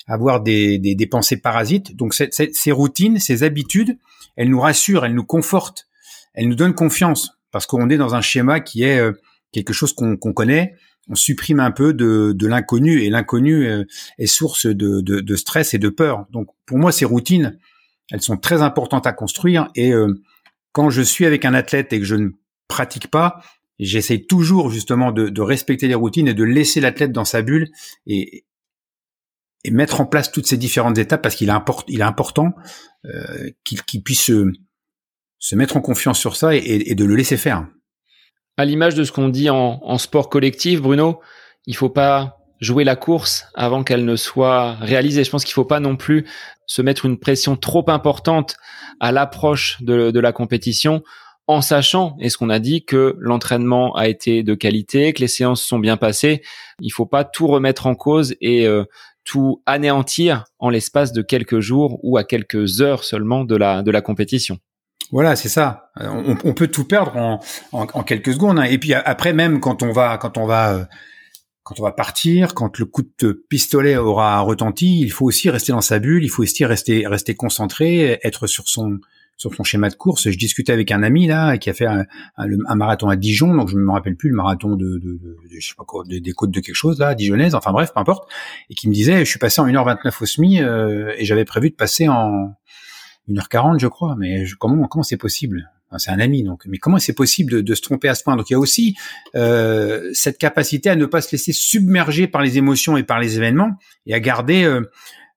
avoir 0.10 0.42
des, 0.42 0.80
des, 0.80 0.96
des 0.96 1.08
pensées 1.08 1.38
parasites. 1.38 1.96
Donc 1.96 2.14
ces 2.14 2.72
routines, 2.72 3.20
ces 3.20 3.44
habitudes, 3.44 3.98
elles 4.36 4.50
nous 4.50 4.60
rassurent, 4.60 5.06
elles 5.06 5.14
nous 5.14 5.24
confortent, 5.24 5.88
elles 6.34 6.48
nous 6.48 6.56
donnent 6.56 6.76
confiance 6.76 7.40
parce 7.52 7.66
qu'on 7.66 7.90
est 7.90 7.98
dans 7.98 8.16
un 8.16 8.22
schéma 8.22 8.60
qui 8.60 8.84
est 8.84 9.00
euh, 9.00 9.14
quelque 9.52 9.72
chose 9.72 9.94
qu'on 9.94 10.18
connaît. 10.18 10.76
On 11.08 11.16
supprime 11.16 11.60
un 11.60 11.72
peu 11.72 11.94
de, 11.94 12.34
de 12.36 12.48
l'inconnu 12.48 13.02
et 13.02 13.10
l'inconnu 13.10 13.66
euh, 13.68 13.84
est 14.18 14.28
source 14.28 14.66
de, 14.66 15.02
de, 15.02 15.22
de, 15.22 15.36
stress 15.36 15.74
et 15.74 15.80
de 15.80 15.90
peur. 15.90 16.26
Donc 16.32 16.48
pour 16.66 16.78
moi, 16.78 16.92
ces 16.92 17.06
routines, 17.06 17.58
elles 18.12 18.22
sont 18.22 18.38
très 18.38 18.62
importantes 18.62 19.08
à 19.08 19.14
construire 19.14 19.70
et 19.76 19.94
euh, 19.94 20.22
quand 20.72 20.90
je 20.90 21.02
suis 21.02 21.26
avec 21.26 21.46
un 21.46 21.54
athlète 21.54 21.94
et 21.94 22.00
que 22.00 22.06
je 22.06 22.16
ne 22.16 22.30
pratique 22.68 23.08
pas, 23.08 23.42
j'essaie 23.80 24.20
toujours 24.20 24.70
justement 24.70 25.12
de, 25.12 25.30
de, 25.30 25.42
respecter 25.42 25.88
les 25.88 25.96
routines 25.96 26.28
et 26.28 26.34
de 26.34 26.44
laisser 26.44 26.80
l'athlète 26.80 27.12
dans 27.12 27.26
sa 27.26 27.42
bulle 27.42 27.70
et, 28.06 28.46
et 29.64 29.72
mettre 29.72 30.02
en 30.02 30.06
place 30.06 30.32
toutes 30.32 30.48
ces 30.48 30.58
différentes 30.58 30.98
étapes 30.98 31.22
parce 31.22 31.36
qu'il 31.36 31.50
est, 31.50 31.54
il 31.88 32.00
est 32.00 32.04
important 32.04 32.54
euh, 33.06 33.50
qu'il 33.64 34.04
puisse 34.04 34.32
se, 35.40 35.56
mettre 35.56 35.78
en 35.78 35.82
confiance 35.82 36.20
sur 36.20 36.36
ça 36.36 36.56
et, 36.56 36.96
de 36.96 37.06
le 37.06 37.16
laisser 37.16 37.38
faire. 37.38 37.68
À 38.58 38.66
l'image 38.66 38.96
de 38.96 39.04
ce 39.04 39.12
qu'on 39.12 39.30
dit 39.30 39.50
en, 39.50 39.80
en, 39.82 39.98
sport 39.98 40.30
collectif, 40.30 40.82
Bruno, 40.82 41.22
il 41.66 41.76
faut 41.76 41.90
pas 41.90 42.38
jouer 42.60 42.84
la 42.84 42.96
course 42.96 43.46
avant 43.56 43.84
qu'elle 43.84 44.06
ne 44.06 44.16
soit 44.16 44.74
réalisée. 44.76 45.24
Je 45.24 45.30
pense 45.30 45.46
qu'il 45.46 45.54
faut 45.54 45.66
pas 45.66 45.80
non 45.80 45.96
plus 45.96 46.26
se 46.66 46.82
mettre 46.82 47.06
une 47.06 47.18
pression 47.18 47.56
trop 47.56 47.90
importante 47.90 48.58
à 49.00 49.12
l'approche 49.12 49.82
de, 49.82 50.12
de 50.12 50.20
la 50.20 50.34
compétition 50.34 51.04
en 51.50 51.62
sachant, 51.62 52.16
et 52.20 52.30
ce 52.30 52.38
qu'on 52.38 52.52
a 52.52 52.60
dit, 52.60 52.86
que 52.86 53.16
l'entraînement 53.20 53.96
a 53.96 54.08
été 54.08 54.44
de 54.44 54.54
qualité, 54.54 55.14
que 55.14 55.22
les 55.22 55.28
séances 55.28 55.64
sont 55.64 55.80
bien 55.80 55.98
passées. 55.98 56.44
Il 56.80 56.92
faut 56.92 57.08
pas 57.08 57.24
tout 57.24 57.48
remettre 57.48 57.88
en 57.88 57.96
cause 57.96 58.36
et 58.40 58.68
euh, 58.68 58.84
tout 59.30 59.62
anéantir 59.68 60.46
en 60.58 60.72
l'espace 60.72 61.14
de 61.14 61.22
quelques 61.22 61.60
jours 61.60 62.00
ou 62.02 62.18
à 62.18 62.24
quelques 62.24 62.82
heures 62.82 63.04
seulement 63.04 63.46
de 63.46 63.56
la, 63.56 63.84
de 63.84 63.92
la 63.92 64.02
compétition. 64.02 64.58
Voilà, 65.12 65.36
c'est 65.36 65.50
ça. 65.50 65.92
On, 66.00 66.36
on, 66.44 66.54
peut 66.56 66.66
tout 66.66 66.86
perdre 66.86 67.16
en, 67.16 67.40
en, 67.72 67.86
en 67.94 68.02
quelques 68.02 68.34
secondes. 68.34 68.58
Hein. 68.58 68.64
Et 68.64 68.80
puis 68.80 68.96
après, 68.96 69.34
même 69.34 69.60
quand 69.60 69.84
on 69.84 69.92
va, 69.92 70.18
quand 70.18 70.40
on 70.40 70.48
va, 70.48 70.74
euh, 70.74 70.86
quand 71.62 71.80
on 71.80 71.84
va 71.84 71.92
partir, 71.92 72.56
quand 72.56 72.80
le 72.80 72.86
coup 72.86 73.04
de 73.22 73.46
pistolet 73.50 73.98
aura 73.98 74.40
retenti, 74.40 75.00
il 75.00 75.12
faut 75.12 75.26
aussi 75.26 75.52
rester 75.52 75.74
dans 75.74 75.82
sa 75.82 76.00
bulle. 76.00 76.24
Il 76.24 76.30
faut 76.30 76.42
aussi 76.42 76.66
rester, 76.66 77.06
rester 77.06 77.36
concentré, 77.36 78.20
être 78.24 78.48
sur 78.48 78.68
son, 78.68 78.98
sur 79.40 79.56
son 79.56 79.64
schéma 79.64 79.90
de 79.90 79.96
course. 79.96 80.30
Je 80.30 80.38
discutais 80.38 80.74
avec 80.74 80.92
un 80.92 81.02
ami 81.02 81.26
là 81.26 81.58
qui 81.58 81.70
a 81.70 81.74
fait 81.74 81.86
un, 81.86 82.06
marathon 82.76 83.08
à 83.08 83.16
Dijon, 83.16 83.56
donc 83.56 83.70
je 83.70 83.76
ne 83.76 83.82
me 83.82 83.92
rappelle 83.92 84.18
plus 84.18 84.30
le 84.30 84.36
marathon 84.36 84.76
de, 84.76 85.00
de, 85.00 85.38
je 85.50 85.66
sais 85.66 85.76
pas 85.76 85.86
quoi, 85.86 86.04
des 86.06 86.32
côtes 86.34 86.52
de 86.52 86.60
quelque 86.60 86.76
chose 86.76 87.00
là, 87.00 87.16
dijonnaise, 87.16 87.56
enfin 87.56 87.72
bref, 87.72 87.92
peu 87.94 88.02
importe, 88.02 88.30
et 88.70 88.76
qui 88.76 88.90
me 88.90 88.94
disait, 88.94 89.20
je 89.20 89.30
suis 89.30 89.40
passé 89.40 89.62
en 89.62 89.68
1h29 89.68 90.14
au 90.22 90.26
SMI 90.26 90.62
euh, 90.62 91.14
et 91.18 91.24
j'avais 91.24 91.46
prévu 91.46 91.70
de 91.70 91.76
passer 91.76 92.10
en 92.10 92.54
1h40 93.30 93.80
je 93.80 93.88
crois, 93.88 94.16
mais 94.20 94.44
comment 94.60 94.88
comment 94.88 95.04
c'est 95.04 95.18
possible? 95.18 95.72
C'est 95.98 96.12
un 96.12 96.20
ami, 96.20 96.44
donc. 96.44 96.66
Mais 96.68 96.78
comment 96.78 97.00
c'est 97.00 97.14
possible 97.14 97.52
de, 97.52 97.62
de, 97.62 97.74
se 97.74 97.82
tromper 97.82 98.10
à 98.10 98.16
ce 98.16 98.24
point? 98.24 98.36
Donc 98.36 98.52
il 98.52 98.54
y 98.54 98.56
a 98.56 98.60
aussi 98.60 98.96
euh, 99.36 100.08
cette 100.14 100.38
capacité 100.38 100.92
à 100.92 100.96
ne 100.96 101.08
pas 101.08 101.20
se 101.20 101.32
laisser 101.32 101.52
submerger 101.52 102.28
par 102.28 102.44
les 102.44 102.60
émotions 102.60 102.96
et 102.96 103.02
par 103.02 103.20
les 103.20 103.38
événements 103.38 103.72
et 104.06 104.14
à 104.14 104.20
garder 104.20 104.66
euh, 104.66 104.82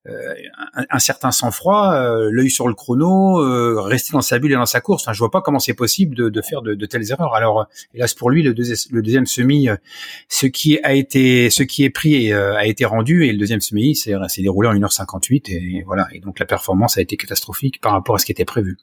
euh, 0.08 0.34
un, 0.74 0.98
certain 0.98 1.30
sang-froid, 1.30 1.92
euh, 1.92 2.28
l'œil 2.32 2.50
sur 2.50 2.66
le 2.66 2.74
chrono, 2.74 3.38
euh, 3.38 3.80
rester 3.80 4.12
dans 4.12 4.20
sa 4.20 4.40
bulle 4.40 4.50
et 4.50 4.56
dans 4.56 4.66
sa 4.66 4.80
course. 4.80 5.04
Enfin, 5.04 5.12
je 5.12 5.18
vois 5.20 5.30
pas 5.30 5.40
comment 5.42 5.60
c'est 5.60 5.74
possible 5.74 6.16
de, 6.16 6.28
de 6.28 6.42
faire 6.42 6.60
de, 6.60 6.74
de, 6.74 6.86
telles 6.86 7.08
erreurs. 7.12 7.36
Alors, 7.36 7.68
hélas 7.94 8.12
pour 8.12 8.28
lui, 8.28 8.42
le, 8.42 8.50
le 8.50 9.02
deuxième 9.02 9.26
semi, 9.26 9.68
ce 10.28 10.46
qui 10.46 10.80
a 10.82 10.94
été, 10.94 11.50
ce 11.50 11.62
qui 11.62 11.84
est 11.84 11.90
pris 11.90 12.32
a 12.32 12.66
été 12.66 12.84
rendu, 12.84 13.26
et 13.26 13.32
le 13.32 13.38
deuxième 13.38 13.60
semi, 13.60 13.94
c'est 13.94 14.42
déroulé 14.42 14.68
en 14.68 14.74
1h58, 14.74 15.50
et 15.50 15.82
voilà. 15.86 16.08
Et 16.12 16.18
donc 16.18 16.40
la 16.40 16.46
performance 16.46 16.98
a 16.98 17.00
été 17.00 17.16
catastrophique 17.16 17.80
par 17.80 17.92
rapport 17.92 18.16
à 18.16 18.18
ce 18.18 18.26
qui 18.26 18.32
était 18.32 18.44
prévu. 18.44 18.78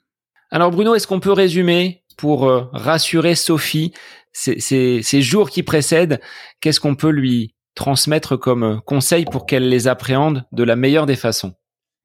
Alors 0.50 0.70
Bruno, 0.70 0.94
est-ce 0.94 1.06
qu'on 1.06 1.20
peut 1.20 1.32
résumer 1.32 2.02
pour 2.16 2.50
rassurer 2.72 3.34
Sophie 3.34 3.92
ces, 4.32 4.58
ces, 4.58 5.02
ces 5.02 5.20
jours 5.20 5.50
qui 5.50 5.62
précèdent? 5.62 6.18
Qu'est-ce 6.60 6.80
qu'on 6.80 6.94
peut 6.94 7.10
lui 7.10 7.54
transmettre 7.74 8.36
comme 8.38 8.80
conseil 8.84 9.24
pour 9.24 9.46
qu'elle 9.46 9.68
les 9.68 9.88
appréhende 9.88 10.44
de 10.52 10.62
la 10.62 10.76
meilleure 10.76 11.06
des 11.06 11.16
façons 11.16 11.54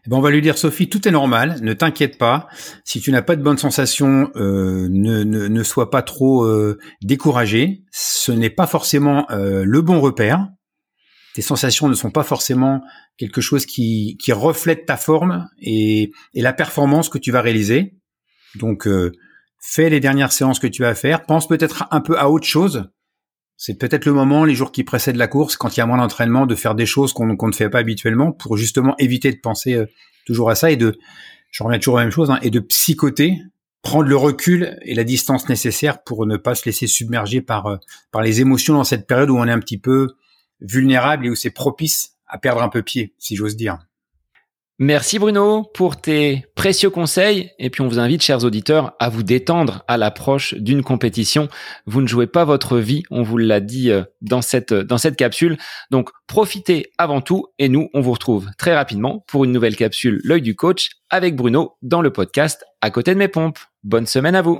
eh 0.06 0.10
ben 0.10 0.17
on 0.17 0.21
va 0.21 0.30
lui 0.30 0.41
dire 0.41 0.58
Sophie, 0.58 0.88
tout 0.88 1.08
est 1.08 1.12
normal, 1.12 1.58
ne 1.62 1.73
t'inquiète 1.73 2.19
pas. 2.19 2.47
Si 2.84 3.01
tu 3.01 3.12
n'as 3.12 3.23
pas 3.23 3.36
de 3.36 3.41
bonnes 3.41 3.58
sensations, 3.58 4.30
euh, 4.36 4.88
ne, 4.91 5.23
ne, 5.23 5.47
ne, 5.47 5.63
sois 5.63 5.89
pas 5.89 6.04
trop 6.04 6.43
euh, 6.43 6.78
découragé. 7.01 7.84
Ce 7.91 8.32
n'est 8.32 8.51
pas 8.51 8.67
forcément 8.67 9.25
euh, 9.32 9.63
le 9.65 9.82
bon 9.82 9.99
repère. 9.99 10.47
Tes 11.34 11.41
sensations 11.41 11.89
ne 11.89 11.95
sont 11.95 12.12
pas 12.12 12.23
forcément 12.23 12.82
quelque 13.17 13.41
chose 13.41 13.65
qui, 13.65 14.17
qui 14.21 14.32
reflète 14.32 14.86
ta 14.86 14.95
forme 14.95 15.47
et, 15.60 16.12
et, 16.36 16.41
la 16.41 16.54
performance 16.54 17.10
que 17.10 17.17
tu 17.17 17.32
vas 17.32 17.41
réaliser. 17.41 17.97
Donc, 18.56 18.88
fais 19.60 19.89
les 19.89 19.99
dernières 19.99 20.32
séances 20.32 20.60
que 20.60 20.67
tu 20.67 20.84
vas 20.84 20.95
faire. 20.95 21.25
Pense 21.25 21.47
peut-être 21.47 21.88
un 21.91 21.99
peu 21.99 22.17
à 22.17 22.30
autre 22.30 22.47
chose 22.47 22.89
c'est 23.58 23.78
peut-être 23.78 24.06
le 24.06 24.13
moment, 24.13 24.44
les 24.44 24.56
jours 24.56 24.72
qui 24.72 24.84
précèdent 24.84 25.15
la 25.15 25.28
course, 25.28 25.56
quand 25.56 25.76
il 25.76 25.80
y 25.80 25.84
a 25.84 25.86
moins 25.86 25.98
d'entraînement, 25.98 26.46
de 26.46 26.56
faire 26.56 26.76
des 26.76 26.86
choses 26.86 27.13
qu'on 27.13 27.26
ne 27.28 27.54
fait 27.54 27.70
pas 27.70 27.80
habituellement 27.80 28.32
pour 28.32 28.58
justement 28.58 28.96
éviter 28.98 29.32
de 29.32 29.39
penser 29.39 29.74
euh, 29.74 29.86
toujours 30.26 30.50
à 30.50 30.56
ça 30.56 30.72
et 30.72 30.78
de, 30.78 30.98
je 31.52 31.63
reviens 31.63 31.80
toujours 31.80 31.98
à 31.98 32.02
la 32.02 32.06
même 32.06 32.12
chose, 32.12 32.32
hein, 32.32 32.39
et 32.41 32.50
de 32.50 32.60
psychoter, 32.60 33.38
prendre 33.82 34.10
le 34.10 34.18
recul 34.18 34.78
et 34.82 34.94
la 34.94 35.04
distance 35.04 35.48
nécessaire 35.48 36.04
pour 36.04 36.26
ne 36.26 36.38
pas 36.38 36.56
se 36.56 36.65
laisser 36.65 36.88
submerger 36.88 37.41
par, 37.41 37.68
euh, 37.68 37.78
par 38.12 38.22
les 38.22 38.41
émotions 38.41 38.74
dans 38.74 38.84
cette 38.84 39.08
période 39.08 39.30
où 39.30 39.38
on 39.38 39.48
est 39.48 39.52
un 39.52 39.60
petit 39.60 39.78
peu 39.78 40.15
vulnérable 40.60 41.26
et 41.26 41.30
où 41.30 41.36
c'est 41.36 41.52
propice 41.52 42.15
à 42.28 42.38
perdre 42.38 42.62
un 42.62 42.70
peu 42.70 42.82
pied, 42.82 43.13
si 43.20 43.36
j'ose 43.36 43.56
dire. 43.56 43.78
Merci 44.78 45.20
Bruno 45.20 45.64
pour 45.74 46.02
tes 46.02 46.48
précieux 46.54 46.90
conseils 46.90 47.50
et 47.60 47.70
puis 47.70 47.82
on 47.82 47.88
vous 47.88 47.98
invite 47.98 48.22
chers 48.22 48.44
auditeurs 48.44 48.94
à 49.00 49.08
vous 49.08 49.24
détendre 49.24 49.86
à 49.88 49.96
l'approche 49.96 50.54
d'une 50.56 50.84
compétition. 50.84 51.48
Vous 51.86 52.02
ne 52.02 52.08
jouez 52.08 52.28
pas 52.28 52.44
votre 52.44 52.78
vie, 52.78 53.04
on 53.10 53.24
vous 53.24 53.38
l'a 53.38 53.62
dit 53.62 53.90
euh, 53.90 54.04
dans 54.20 54.42
cette 54.42 54.74
dans 54.74 54.98
cette 54.98 55.16
capsule. 55.16 55.58
Donc 55.92 56.10
profitez 56.28 56.92
avant 56.98 57.22
tout 57.22 57.46
et 57.58 57.70
nous 57.70 57.88
on 57.94 58.02
vous 58.02 58.12
retrouve 58.12 58.50
très 58.58 58.76
rapidement 58.76 59.24
pour 59.30 59.46
une 59.46 59.54
nouvelle 59.54 59.78
capsule 59.78 60.20
l'œil 60.26 60.42
du 60.42 60.56
coach 60.58 60.90
avec 61.10 61.38
Bruno 61.38 61.78
dans 61.82 62.02
le 62.02 62.12
podcast 62.12 62.66
à 62.82 62.90
côté 62.90 63.14
de 63.14 63.20
mes 63.20 63.30
pompes. 63.30 63.60
Bonne 63.84 64.08
semaine 64.08 64.36
à 64.36 64.42
vous. 64.42 64.60